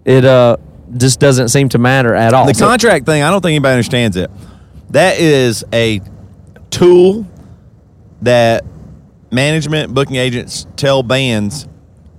[0.04, 0.56] it uh
[0.96, 2.46] just doesn't seem to matter at all.
[2.46, 4.30] The So- contract thing, I don't think anybody understands it.
[4.90, 6.00] That is a
[6.70, 7.26] tool
[8.22, 8.64] that
[9.30, 11.66] management booking agents tell bands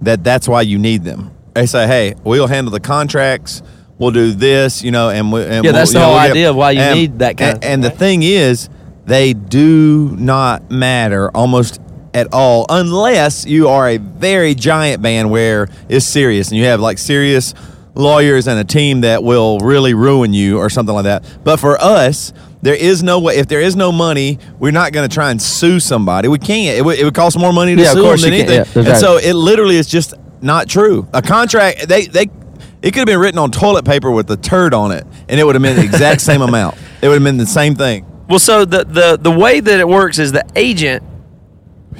[0.01, 1.32] that that's why you need them.
[1.54, 3.62] They say, "Hey, we'll handle the contracts.
[3.97, 6.15] We'll do this, you know." And, we, and Yeah, we'll- that's the you know, whole
[6.21, 8.69] we'll idea of why you and- need that kind And, of- and the thing is,
[9.06, 11.80] they do not matter almost
[12.13, 16.80] at all unless you are a very giant band where it's serious and you have
[16.80, 17.54] like serious
[17.93, 21.23] lawyers and a team that will really ruin you or something like that.
[21.43, 22.34] But for us,
[22.65, 23.38] there is no way.
[23.38, 26.28] If there is no money, we're not going to try and sue somebody.
[26.28, 26.75] We can't.
[26.75, 28.56] It would, it would cost more money to Yeah, of sue course them than anything.
[28.58, 31.08] Yeah, and that's so it literally is just not true.
[31.13, 32.23] A contract, they they.
[32.82, 35.43] It could have been written on toilet paper with a turd on it, and it
[35.43, 36.75] would have been the exact same amount.
[37.04, 38.04] It would have been the same thing.
[38.28, 41.04] Well, so the, the the way that it works is the agent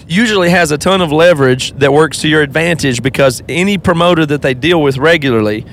[0.08, 4.42] usually has a ton of leverage that works to your advantage because any promoter that
[4.42, 5.64] they deal with regularly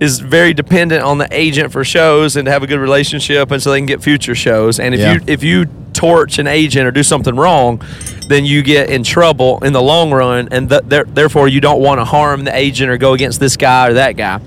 [0.00, 3.60] is very dependent on the agent for shows and to have a good relationship and
[3.62, 4.78] so they can get future shows.
[4.78, 5.14] And if Yeah.
[5.14, 7.82] you if you torch an agent or do something wrong,
[8.28, 11.98] then you get in trouble in the long run and th- therefore you don't want
[12.00, 14.38] to harm the agent or go against this guy or that guy.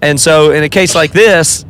[0.00, 1.66] And so in a case like this,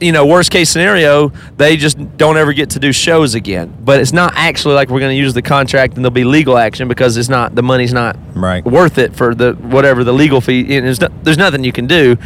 [0.00, 3.74] you know, worst case scenario, they just don't ever get to do shows again.
[3.84, 6.56] But it's not actually like we're going to use the contract and there'll be legal
[6.58, 8.64] action because it's not the money's not Right.
[8.64, 10.62] worth it for the whatever the legal fee.
[10.64, 12.16] There's, no, there's nothing you can do,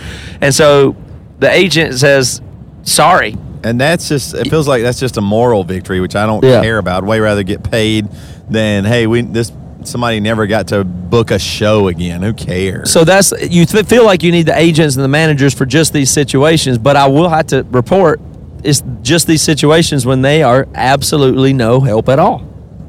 [0.40, 0.96] and so
[1.38, 2.40] the agent says
[2.82, 3.36] sorry.
[3.62, 6.62] And that's just it feels like that's just a moral victory, which I don't Yeah.
[6.62, 7.04] care about.
[7.04, 8.08] I'd way rather get paid
[8.48, 9.52] than hey, we this
[9.84, 12.22] somebody never got to book a show again.
[12.22, 12.90] Who cares?
[12.90, 15.92] So that's you th- feel like you need the agents and the managers for just
[15.92, 18.20] these situations, but I will have to report
[18.62, 22.46] it's just these situations when they are absolutely no help at all.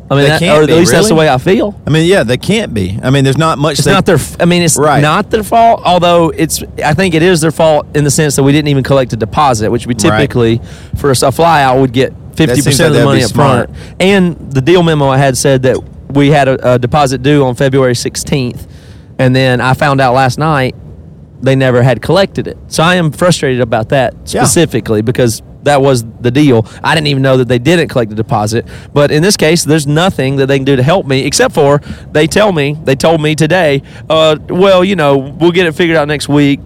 [0.10, 1.80] I mean, They that, can't or at be, least that's the way I feel.
[1.88, 3.00] I mean, yeah, they can't be.
[3.02, 3.80] I mean, there's not much.
[3.80, 4.18] It's they- not their.
[4.42, 5.00] I mean, it's Right.
[5.02, 5.82] not their fault.
[5.86, 8.84] Although it's, I think it is their fault in the sense that we didn't even
[8.84, 10.00] collect a deposit, which we Right.
[10.02, 10.60] typically
[10.98, 13.70] for a, a flyout would get fifty percent of the money up smart.
[13.74, 13.96] front.
[14.02, 15.78] And the deal memo I had said that
[16.14, 18.68] we had a, a deposit due on February sixteenth,
[19.20, 20.76] and then I found out last night
[21.42, 22.58] they never had collected it.
[22.68, 24.44] So I am frustrated about that Yeah.
[24.44, 26.68] specifically because that was the deal.
[26.84, 28.66] I didn't even know that they didn't collect the deposit.
[28.94, 31.80] But in this case, there's nothing that they can do to help me except for
[32.12, 35.98] they tell me, they told me today, uh, well, you know, we'll get it figured
[35.98, 36.60] out next week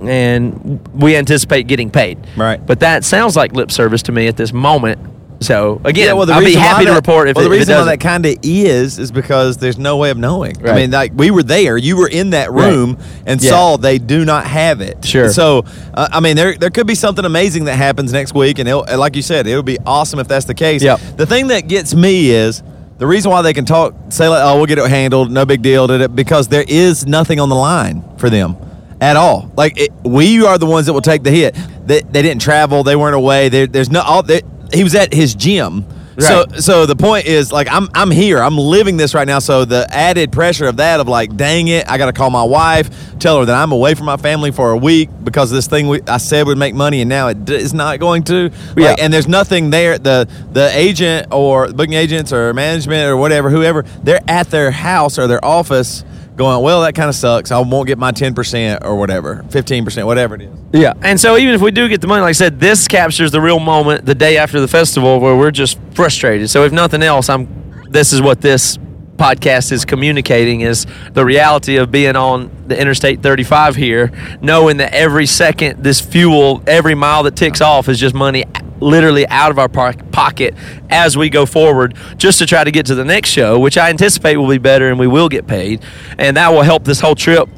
[0.00, 2.18] and we anticipate getting paid.
[2.36, 2.64] Right.
[2.64, 4.98] But that sounds like lip service to me at this moment.
[5.42, 7.44] So again, Yeah, well, the I'll be reason why happy to that- report if well,
[7.44, 10.56] it, the reason why that kind of is is because there's no way of knowing.
[10.68, 12.72] I mean, like we were there, you were in that Right.
[12.72, 13.50] room and Yeah.
[13.50, 15.04] saw they do not have it.
[15.04, 15.28] Sure.
[15.30, 18.68] So, uh, I mean, there there could be something amazing that happens next week, and
[18.68, 20.82] it'll, like you said, it would be awesome if that's the case.
[20.82, 21.00] Yep.
[21.16, 22.62] The thing that gets me is.
[22.98, 25.60] The reason why they can talk, say like, "Oh, we'll get it handled, no big
[25.60, 28.54] deal," did it because there is nothing on the line for them,
[29.00, 29.50] at all.
[29.56, 31.56] Like it, we are the ones that will take the hit.
[31.84, 32.84] They, they didn't travel.
[32.84, 33.48] They weren't away.
[33.48, 34.02] There there's no.
[34.02, 35.84] All, they, he was at his gym.
[36.18, 36.60] So Right.
[36.62, 38.42] so the point is like I'm I'm here.
[38.42, 39.38] I'm living this right now.
[39.38, 42.42] So the added pressure of that of like dang it, I got to call my
[42.42, 45.88] wife, tell her that I'm away from my family for a week because this thing
[45.88, 48.50] we, I said would make money and now it d- is not going to.
[48.50, 48.94] Like, Yeah.
[48.98, 49.96] and there's nothing there.
[49.96, 55.18] The the agent or booking agents or management or whatever, whoever, they're at their house
[55.18, 56.04] or their office
[56.36, 57.50] going, well, that kind of sucks.
[57.50, 60.58] I won't get my 10% or whatever, 15%, whatever it is.
[60.72, 60.94] Yeah.
[61.02, 63.40] And so even if we do get the money, like I said, this captures the
[63.40, 66.50] real moment the day after the festival where we're just frustrated.
[66.50, 68.78] So if nothing else, I'm this is what this
[69.16, 74.92] podcast is communicating is the reality of being on the interstate 35 here knowing that
[74.94, 78.44] every second this fuel every mile that ticks off is just money
[78.82, 80.54] literally out of our pocket
[80.90, 83.88] as we go forward just to try to get to the next show which i
[83.88, 85.82] anticipate will be better and we will get paid.
[86.18, 87.48] And that will help this whole trip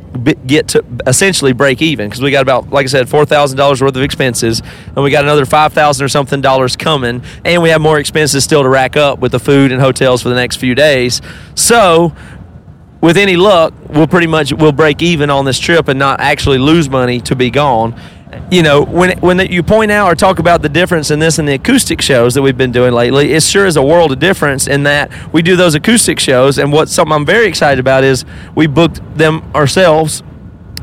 [0.47, 3.83] get to essentially break even because we got about like I said four thousand dollars
[3.83, 7.71] worth of expenses and we got another five thousand or something dollars coming and we
[7.71, 10.57] have more expenses still to rack up with the food and hotels for the next
[10.57, 11.21] few days.
[11.57, 12.15] So
[13.01, 16.59] with any luck we'll pretty much we'll break even on this trip and not actually
[16.59, 18.01] lose money to be gone
[18.51, 21.49] you know when when you point out or talk about the difference in this and
[21.49, 24.67] the acoustic shows that we've been doing lately it sure is a world of difference
[24.67, 28.25] in that we do those acoustic shows and what something i'm very excited about is
[28.55, 30.23] we booked them ourselves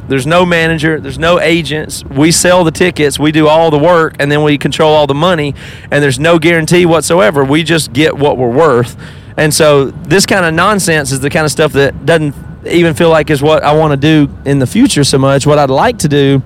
[0.08, 2.04] there's no manager, there's no agents.
[2.04, 5.14] We sell the tickets, we do all the work, and then we control all the
[5.14, 5.56] money,
[5.90, 7.46] and there's no guarantee whatsoever.
[7.46, 8.98] We just get what we're worth.
[9.38, 12.36] And so this kind of nonsense is the kind of stuff that doesn't
[12.68, 15.48] even feel like is what I want to do in the future so much.
[15.48, 16.44] What I'd like to do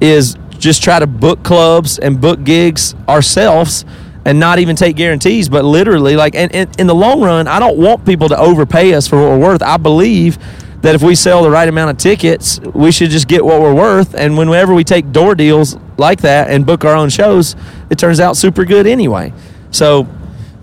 [0.00, 3.84] is just try to book clubs and book gigs ourselves
[4.24, 7.60] and not even take guarantees, but literally like and, and in the long run, I
[7.60, 9.62] don't want people to overpay us for what we're worth.
[9.62, 10.38] I believe
[10.82, 13.74] that if we sell the right amount of tickets, we should just get what we're
[13.74, 14.14] worth.
[14.14, 17.56] And whenever we take door deals like that and book our own shows,
[17.90, 19.32] it turns out super good anyway.
[19.70, 20.06] So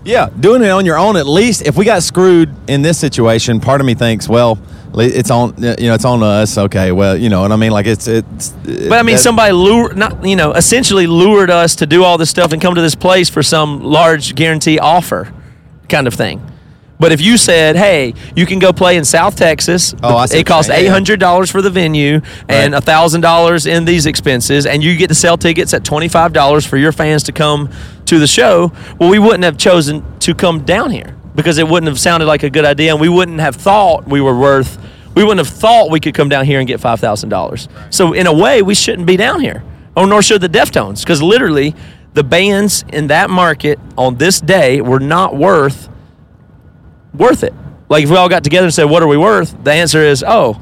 [0.04, 1.62] Yeah, doing it on your own at least.
[1.62, 4.58] If we got screwed in this situation, part of me thinks, well,
[4.96, 6.56] it's on you know it's on us.
[6.58, 7.72] Okay, well, you know what I mean.
[7.72, 8.50] Like it's it's.
[8.50, 12.30] But I mean, somebody lured, not you know, essentially lured us to do all this
[12.30, 15.32] stuff and come to this place for some large guarantee offer,
[15.88, 16.40] kind of thing.
[17.00, 20.38] But if you said, "Hey, you can go play in South Texas," Oh, I see
[20.38, 24.82] it costs eight hundred dollars for the venue and thousand dollars in these expenses, and
[24.82, 27.68] you get to sell tickets at twenty five dollars for your fans to come
[28.06, 28.72] to the show.
[28.98, 32.42] Well, we wouldn't have chosen to come down here because it wouldn't have sounded like
[32.44, 34.78] a good idea, and we wouldn't have thought we were worth.
[35.14, 37.68] We wouldn't have thought we could come down here and get five thousand dollars.
[37.90, 39.64] So in a way, we shouldn't be down here.
[39.96, 41.74] Oh, nor should the Deftones, because literally,
[42.14, 45.88] the bands in that market on this day were not worth
[47.14, 47.54] worth it.
[47.88, 50.24] Like if we all got together and said, "What are we worth?" The answer is,
[50.26, 50.60] "Oh,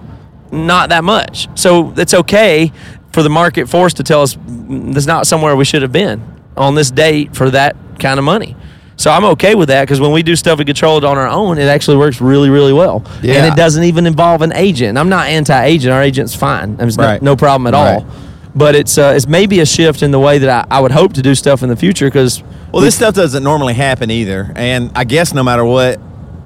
[0.50, 2.72] not that much." So it's okay
[3.12, 6.22] for the market force to tell us "Mm, that's not somewhere we should have been
[6.56, 8.56] on this date for that kind of money.
[8.96, 11.26] So I'm okay with that because when we do stuff and control it on our
[11.26, 13.02] own, it actually works really, really well.
[13.22, 13.36] Yeah.
[13.36, 14.98] And it doesn't even involve an agent.
[14.98, 15.92] I'm not anti-agent.
[15.92, 16.76] Our agent's fine.
[16.76, 17.22] There's no, Right.
[17.22, 18.06] no problem at all.
[18.54, 21.14] But it's uh, it's maybe a shift in the way that I, I would hope
[21.14, 24.90] to do stuff in the future because Well, this stuff doesn't normally happen either, and
[24.94, 25.98] I guess no matter what,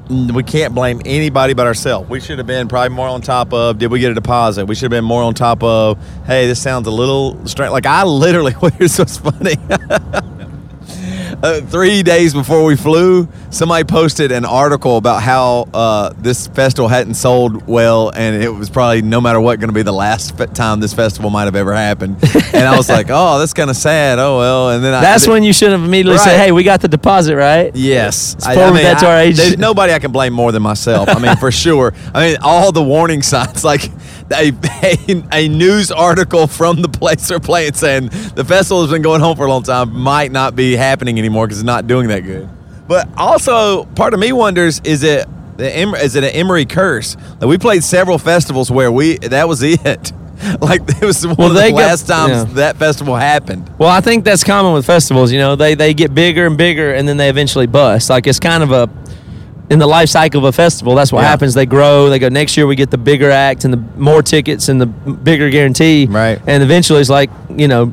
[0.09, 2.09] we can't blame anybody but ourselves.
[2.09, 3.79] We should have been probably more on top of.
[3.79, 4.67] Did we get a deposit?
[4.67, 5.99] We should have been more on top of.
[6.27, 7.73] Hey, this sounds a little strange.
[7.73, 9.57] Like I literally, here's what's funny.
[11.43, 16.89] Uh, three days before we flew, somebody posted an article about how uh, this festival
[16.89, 20.37] hadn't sold well, and it was probably no matter what going to be the last
[20.55, 22.17] time this festival might have ever happened.
[22.53, 24.71] and I was like, "Oh, that's kind of sad." Oh well.
[24.71, 27.37] And then I, that's when you should have immediately said, "Hey, we got the deposit
[27.37, 29.37] right." Yes, I, forward that to our agent.
[29.39, 31.09] There's nobody I can blame more than myself.
[31.09, 31.93] I mean, for sure.
[32.15, 33.91] I mean, all the warning signs, like
[34.33, 39.03] a, a, a news article from the place they're playing saying the festival has been
[39.03, 42.09] going home for a long time, might not be happening anymore because it's not doing
[42.09, 42.49] that good.
[42.89, 47.17] But also, part of me wonders is it the Em- is it an Emery curse?
[47.41, 50.13] Like we played several festivals where we that was it.
[50.61, 52.45] Like it was one Well, of the got- last times yeah.
[52.57, 53.71] that festival happened.
[53.79, 55.33] Well, I think that's common with festivals.
[55.33, 58.11] You know, they they get bigger and bigger, and then they eventually bust.
[58.11, 58.87] Like it's kind of a
[59.69, 60.95] in the life cycle of a festival.
[60.95, 61.29] That's what Yeah.
[61.29, 61.55] happens.
[61.55, 62.09] They grow.
[62.09, 62.67] They go next year.
[62.67, 66.07] We get the bigger act and the more tickets and the bigger guarantee.
[66.09, 66.39] Right.
[66.47, 67.93] And eventually, it's like you know.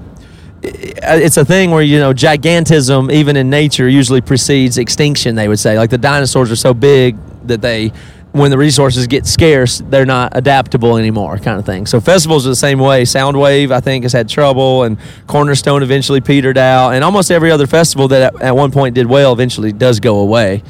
[0.65, 5.35] It's a thing where you know gigantism, even in nature, usually precedes extinction.
[5.35, 7.91] They would say, like the dinosaurs are so big that they,
[8.31, 11.85] when the resources get scarce, they're not adaptable anymore, kind of thing.
[11.85, 13.03] So festivals are the same way.
[13.03, 14.95] Soundwave, I think, has had trouble, and
[15.27, 19.07] Cornerstone eventually petered out, and almost every other festival that at, at one point did
[19.07, 20.63] well eventually does go away.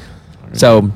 [0.54, 0.90] So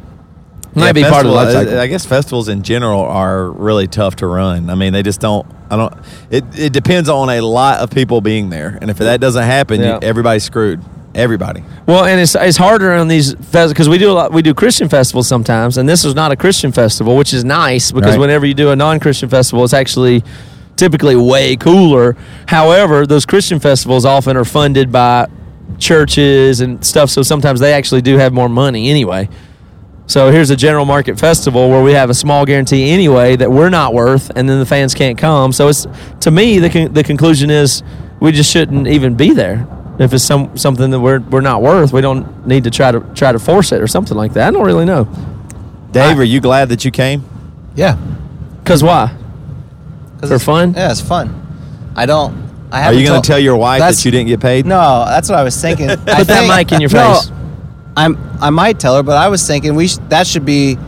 [0.75, 1.79] Might be part of the life uh, cycle.
[1.81, 4.71] I guess festivals in general are really tough to run.
[4.71, 5.47] I mean, they just don't.
[5.71, 5.95] I don't.
[6.31, 9.81] It it depends on a lot of people being there, and if that doesn't happen,
[9.81, 9.95] Yeah.
[9.95, 10.81] you, everybody's screwed.
[11.15, 11.65] Everybody.
[11.87, 14.33] Well, and it's it's harder on these festivals because we do a lot.
[14.33, 17.91] We do Christian festivals sometimes, and this is not a Christian festival, which is nice
[17.91, 18.21] because Right.
[18.21, 20.23] whenever you do a non-Christian festival, it's actually
[20.77, 22.15] typically way cooler.
[22.47, 25.27] However, those Christian festivals often are funded by
[25.79, 29.29] churches and stuff, so sometimes they actually do have more money anyway.
[30.09, 33.69] So here's a general market festival where we have a small guarantee anyway that we're
[33.69, 35.53] not worth, and then the fans can't come.
[35.53, 35.87] So it's
[36.21, 37.83] to me the con- the conclusion is
[38.19, 39.67] we just shouldn't even be there.
[39.99, 43.01] If it's some something that we're we're not worth, we don't need to try to
[43.15, 44.49] try to force it or something like that.
[44.49, 45.05] I don't really know.
[45.93, 47.25] Dave, are you glad that you came?
[47.75, 47.97] Yeah.
[48.65, 49.15] Cause why?
[50.21, 50.75] 'Cause For it's- fun?
[50.75, 51.35] Yeah, it's fun.
[51.97, 52.49] I don't.
[52.73, 54.67] I Are haven't you going to tell your wife that you didn't get paid?
[54.67, 55.89] No, that's what I was thinking.
[55.89, 57.31] Put Put that mic in your face.
[57.99, 58.17] I'm.
[58.41, 60.79] I might tell her, but I was thinking we sh- that should be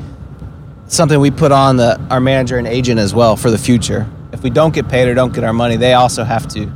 [0.86, 4.06] something we put on the our manager and agent as well for the future.
[4.32, 6.70] If we don't get paid or don't get our money, they also have to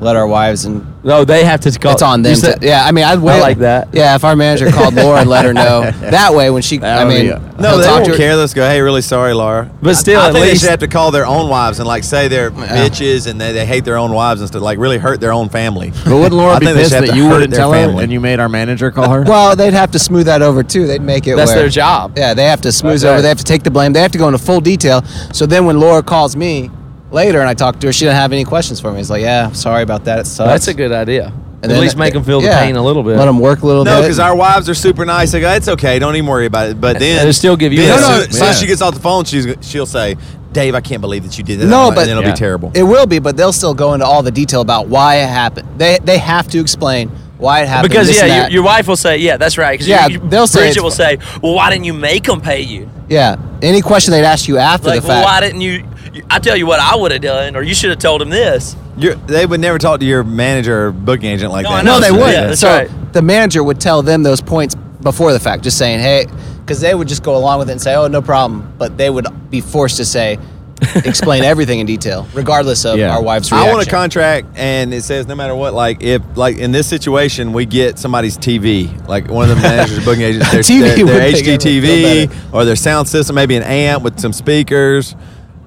[0.00, 1.92] let our wives and No, they have to call.
[1.92, 2.34] it's on them.
[2.34, 3.40] said- To, yeah, I mean, I'd wait.
[3.40, 3.88] like that.
[3.92, 6.78] Yeah, if our manager called Laura and let her know that way when she.
[6.78, 8.36] That I mean, be- No, he'll they talk don't to her- care.
[8.36, 8.66] Let's go.
[8.68, 9.70] Hey, really sorry, Laura.
[9.82, 11.78] But still, I, I at think least- they should have to call their own wives
[11.78, 14.62] and like say they're bitches and they, they hate their own wives and stuff.
[14.62, 15.90] Like really hurt their own family.
[16.04, 18.48] But wouldn't Laura be pissed that you wouldn't their tell her and you made our
[18.48, 19.22] manager call her?
[19.22, 20.86] Well, they'd have to smooth that over too.
[20.86, 21.36] They'd make it.
[21.36, 22.16] That's where- their job.
[22.16, 23.22] Yeah, they have to smooth That's over.
[23.22, 23.92] They have to take the blame.
[23.92, 25.02] They have to go into full detail.
[25.32, 26.70] So then, when Laura calls me
[27.10, 29.00] later and I talked to her, she didn't have any questions for me.
[29.00, 30.20] It's like, yeah, sorry about that.
[30.20, 30.48] It sucks.
[30.48, 31.32] That's a good idea.
[31.62, 33.16] And At then least make them feel the yeah, pain a little bit.
[33.18, 33.96] Let them work a little No, bit.
[33.96, 35.30] No, because our wives are super nice.
[35.32, 35.98] They go, it's okay.
[35.98, 36.80] Don't even worry about it.
[36.80, 38.60] But then And they still give you then that as soon- soup, as soon as
[38.60, 40.16] she gets off the phone, she's she'll say,
[40.52, 42.30] "Dave, I can't believe that you did that." No, And but- then it'll Yeah.
[42.32, 42.70] be terrible.
[42.74, 45.68] It will be, but they'll still go into all the detail about why it happened.
[45.76, 47.90] They they have to explain why it happened.
[47.90, 49.78] because yeah, your, your wife will say, yeah, that's right.
[49.78, 52.24] 'Cause Yeah, you, you- they'll say Bridget it's will say, well, why didn't you make
[52.24, 52.88] them pay you?
[53.10, 53.36] yeah.
[53.60, 55.26] Any question they'd ask you after Like, the well, fact.
[55.42, 55.84] why didn't you?
[56.12, 58.30] You- I tell you what, I would have done, or you should have told him
[58.30, 58.76] this.
[58.96, 61.84] You're, they would never talk to your manager or booking agent like No, that.
[61.84, 62.32] No, they so- would.
[62.32, 63.12] yeah, that's so right.
[63.12, 66.26] the manager would tell them those points before the fact, just saying, hey,
[66.60, 68.72] because they would just go along with it and say, oh, no problem.
[68.78, 70.38] But they would be forced to say,
[71.04, 73.14] explain everything in detail, regardless of Yeah.
[73.14, 73.68] our wife's reaction.
[73.68, 76.86] I want a contract, and it says no matter what, like if like in this
[76.86, 80.80] situation, we get somebody's TV, like one of the managers, or booking agents, their, TV
[80.80, 85.14] their, their would make HDTV or their sound system, maybe an amp with some speakers.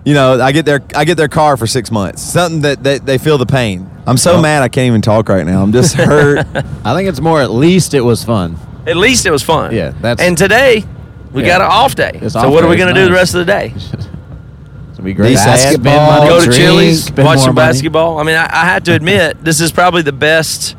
[0.06, 3.06] You know, I get their I get their car for six months, something that, that
[3.06, 3.89] they feel the pain.
[4.06, 5.63] I'm so mad I can't even talk right now.
[5.63, 6.46] I'm just hurt.
[6.84, 8.58] I think it's more at least it was fun.
[8.86, 9.74] At least it was fun.
[9.74, 10.84] Yeah, that's- And today
[11.32, 11.48] we Yeah.
[11.60, 12.12] got an off day.
[12.22, 13.74] It's so off what are we going to It's do the rest of the day?
[13.76, 15.36] It's be great.
[15.36, 17.68] Basketball, money, Go to drink, Chili's, watch some money.
[17.72, 18.20] basketball.
[18.20, 20.76] I mean, I, I have to admit, this is probably the best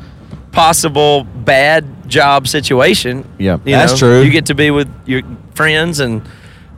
[0.51, 3.27] possible bad job situation.
[3.37, 3.57] Yeah.
[3.65, 4.21] You That's know, true.
[4.21, 5.21] You get to be with your
[5.53, 6.21] friends and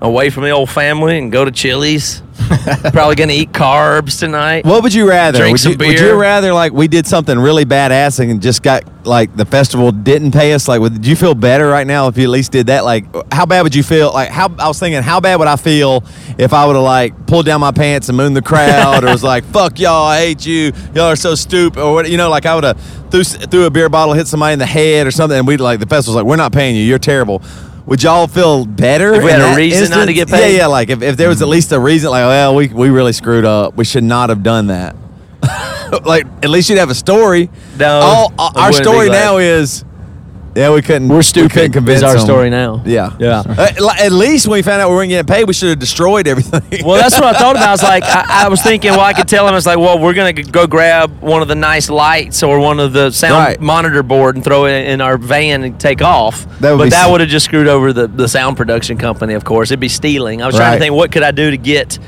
[0.01, 2.21] away from the old family and go to Chili's.
[2.93, 4.63] probably going to eat carbs tonight.
[4.63, 5.39] What would you rather?
[5.39, 8.63] Drink would, some you, would you rather like we did something really badass and just
[8.63, 10.67] got like the festival didn't pay us?
[10.67, 12.85] Like, would you feel better right now if you at least did that?
[12.85, 14.13] Like, how bad would you feel?
[14.13, 16.03] Like, how I was thinking, how bad would I feel
[16.37, 19.23] if I would have like pulled down my pants and mooned the crowd, or was
[19.23, 22.09] like, "Fuck y'all, I hate you, y'all are so stupid," or what?
[22.09, 24.65] You know, like I would have threw, threw a beer bottle, hit somebody in the
[24.65, 27.41] head or something, and we'd like the festival's like, "We're not paying you, you're terrible."
[27.87, 30.51] Would y'all feel better If we had a that reason not to get paid?
[30.51, 30.67] Yeah, yeah.
[30.67, 31.51] Like if, if there was at mm-hmm.
[31.53, 33.75] least a reason, like, well, we we really screwed up.
[33.77, 34.97] We should not have done that.
[36.03, 37.49] like at least you'd have a story.
[37.77, 39.19] No, All, I our story glad.
[39.19, 39.85] now is.
[40.57, 41.07] Yeah, we couldn't.
[41.07, 41.51] We're We stupid.
[41.51, 42.25] couldn't convince is our them.
[42.25, 42.81] story now.
[42.83, 43.43] Yeah, Yeah.
[43.45, 45.77] Uh, li- at least when we found out we weren't getting paid, we should have
[45.79, 46.83] destroyed everything.
[46.83, 47.67] Well, that's what I thought about.
[47.67, 49.99] I was like, I, I was thinking, well, I could tell him, it's like, well,
[49.99, 53.33] we're going to go grab one of the nice lights or one of the sound
[53.35, 53.61] Right.
[53.61, 56.45] monitor board and throw it in our van and take off.
[56.59, 59.45] That would but that would have just screwed over the, the sound production company, of
[59.45, 59.69] course.
[59.69, 60.41] It'd be stealing.
[60.41, 61.99] I was trying to think, what could I do to get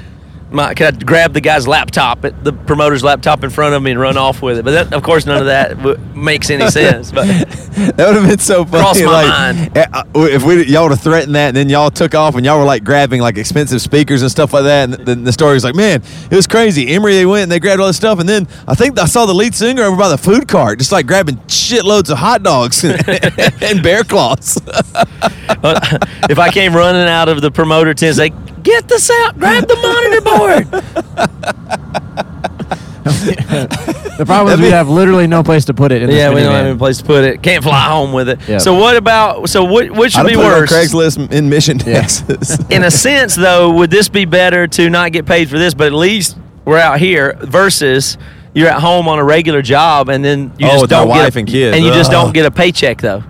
[0.51, 3.99] my, could I grab the guy's laptop, the promoter's laptop in front of me and
[3.99, 4.65] run off with it?
[4.65, 7.11] But that, of course, none of that w- makes any sense.
[7.11, 8.83] But that would have been so funny.
[8.83, 9.77] Crossed my like, mind.
[9.77, 12.45] eh, uh, if we y'all would have threatened that, and then y'all took off, and
[12.45, 15.53] y'all were like grabbing like expensive speakers and stuff like that, and then the story
[15.53, 16.87] was like, man, it was crazy.
[16.89, 19.25] Emery they went and they grabbed all this stuff, and then I think I saw
[19.25, 22.83] the lead singer over by the food cart, just like grabbing shitloads of hot dogs
[23.61, 24.57] and bear claws.
[26.29, 28.29] if I came running out of the promoter tent, say,
[28.63, 30.67] get this out, grab the monitor board.
[34.19, 36.01] The problem is we have literally no place to put it.
[36.01, 36.55] In Yeah, we don't minivan.
[36.57, 37.41] have any place to put it.
[37.41, 38.39] Can't fly home with it.
[38.49, 38.57] Yeah.
[38.57, 39.47] So what about?
[39.49, 39.89] So what?
[39.91, 40.71] Which I'd be put it on worse?
[40.71, 42.59] Craigslist in Mission, Texas.
[42.69, 45.87] In a sense, though, would this be better to not get paid for this, but
[45.87, 48.17] at least we're out here versus
[48.53, 51.13] you're at home on a regular job and then you Oh, just with don't get
[51.23, 51.77] wife a, and kids.
[51.77, 52.31] and you just don't uh-huh.
[52.33, 53.23] get a paycheck though.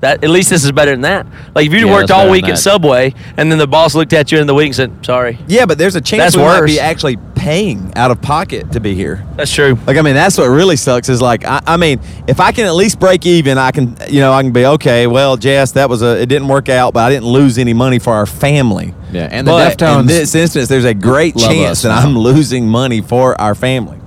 [0.00, 1.26] That at least this is better than that.
[1.54, 2.58] Like if you Yeah, worked all week at.
[2.58, 5.64] Subway and then the boss looked at you in the week and said, "Sorry." Yeah,
[5.64, 8.94] but there's a chance That's we might be actually paying out of pocket to be
[8.94, 9.22] here.
[9.36, 9.76] That's true.
[9.86, 11.10] Like I mean, that's what really sucks.
[11.10, 14.20] Is like I, I mean, if I can at least break even, I can you
[14.20, 15.06] know I can be okay.
[15.06, 17.98] Well, Jess, that was a it didn't work out, but I didn't lose any money
[17.98, 18.94] for our family.
[19.12, 21.90] Yeah, and the but Deftones in this instance, there's a great chance us that.
[21.92, 24.00] I'm losing money for our family,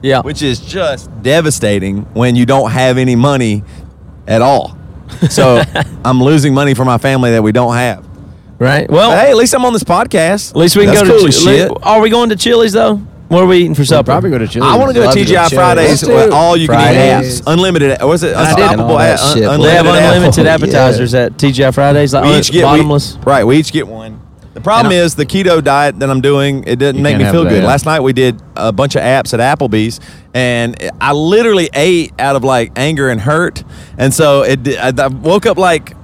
[0.00, 0.20] Yeah.
[0.22, 3.64] which is just devastating when you don't have any money
[4.28, 4.78] at all.
[5.30, 5.62] So
[6.04, 8.06] I'm losing money for my family that we don't have.
[8.58, 8.90] Right.
[8.90, 10.50] Well, hey, at least I'm on this podcast.
[10.50, 11.28] at least we can That's go cool to.
[11.28, 11.72] as shit.
[11.82, 12.96] Are we going to Chili's though?
[13.28, 14.06] What are we eating for We'll supper?
[14.12, 14.68] probably go to Chili's.
[14.70, 16.24] I want to go Love to to go TGI to Fridays Chili's.
[16.26, 16.96] with all you can eat
[17.26, 18.00] apps, unlimited.
[18.02, 18.90] Uh, Was it I did unstoppable?
[18.92, 19.44] all that app- shit.
[19.44, 20.14] un- They have unlimited app?
[20.14, 20.54] unlimited Yeah.
[20.54, 23.18] appetizers at TGI Fridays, like We each get we- bottomless.
[23.24, 24.20] right, we each get one.
[24.52, 26.62] The problem And I- is the keto diet that I'm doing.
[26.66, 27.62] It doesn't make can't me have feel good.
[27.62, 27.66] yeah.
[27.68, 29.98] Last night we did a bunch of apps at Applebee's,
[30.32, 33.64] and I literally ate out of like anger and hurt.
[33.98, 34.62] And so it.
[34.62, 35.94] di- I, I woke up like.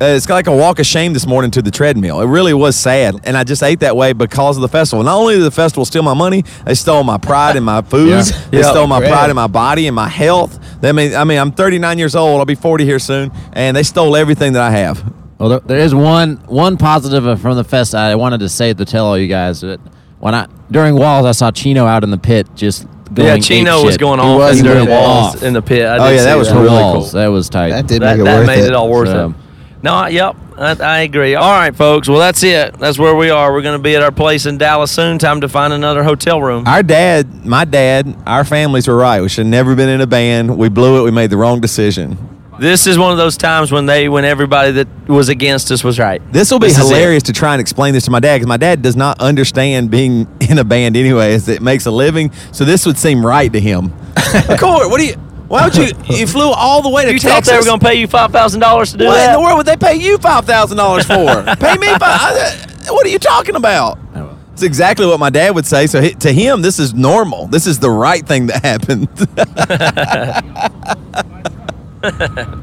[0.00, 2.22] Uh, it's like a walk of shame this morning to the treadmill.
[2.22, 5.04] It really was sad, and I just ate that way because of the festival.
[5.04, 8.08] Not only did the festival steal my money, they stole my pride in my food.
[8.10, 8.22] Yeah.
[8.50, 8.70] They Yeah.
[8.70, 9.10] stole my Great.
[9.12, 10.58] pride in my body and my health.
[10.80, 12.38] They mean, I mean, I'm 39 years old.
[12.38, 15.04] I'll be 40 here soon, and they stole everything that I have.
[15.38, 18.84] Well, there, there is one one positive from the fest I wanted to say to
[18.86, 19.80] tell all you guys that
[20.18, 23.82] when I during Walls I saw Chino out in the pit just going Yeah, Chino
[23.84, 24.00] was shit.
[24.00, 25.42] going off was during walls off.
[25.42, 25.84] in the pit.
[25.86, 27.12] I Oh, yeah, that was For really Walls.
[27.12, 27.20] cool.
[27.20, 27.70] That was tight.
[27.70, 28.66] That did that, make it that worth made it.
[28.68, 28.74] it.
[28.74, 29.34] all worth So- it.
[29.82, 31.34] No, yep, I, I agree.
[31.34, 32.08] All right, folks.
[32.08, 32.74] Well, that's it.
[32.78, 33.50] That's where we are.
[33.52, 35.18] We're going to be at our place in Dallas soon.
[35.18, 36.66] Time to find another hotel room.
[36.66, 39.22] Our dad, my dad, our families were right.
[39.22, 40.58] We should have never been in a band.
[40.58, 41.04] We blew it.
[41.04, 42.18] We made the wrong decision.
[42.58, 45.98] This is one of those times when they, when everybody that was against us was
[45.98, 46.20] right.
[46.30, 48.58] This will be This hilarious to try and explain this to my dad because my
[48.58, 52.32] dad does not understand being in a band anyway, as it makes a living.
[52.52, 53.88] So this would seem right to him.
[54.58, 55.16] Court, what do you?
[55.50, 55.88] Why would you?
[56.16, 57.32] You flew all the way to You Texas.
[57.32, 59.34] thought they were going to pay you five thousand dollars to do What that?
[59.34, 61.14] in the world would they pay you five thousand dollars for?
[61.58, 62.00] pay me five.
[62.02, 63.98] I- uh, What are you talking about?
[64.14, 65.86] Oh, it's exactly what my dad would say.
[65.88, 67.46] So he, to him, this is normal.
[67.48, 69.08] This is the right thing that happened.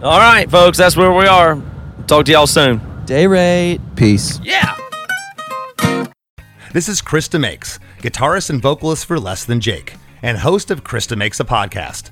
[0.03, 0.77] All right, folks.
[0.77, 1.61] That's where we are.
[2.07, 2.81] Talk to y'all soon.
[3.05, 3.79] Day rate.
[3.95, 4.39] Peace.
[4.43, 4.75] Yeah.
[6.73, 11.07] This is Chris DeMakes, guitarist and vocalist for Less Than Jake, and host of Chris
[11.07, 12.11] DeMakes a Podcast,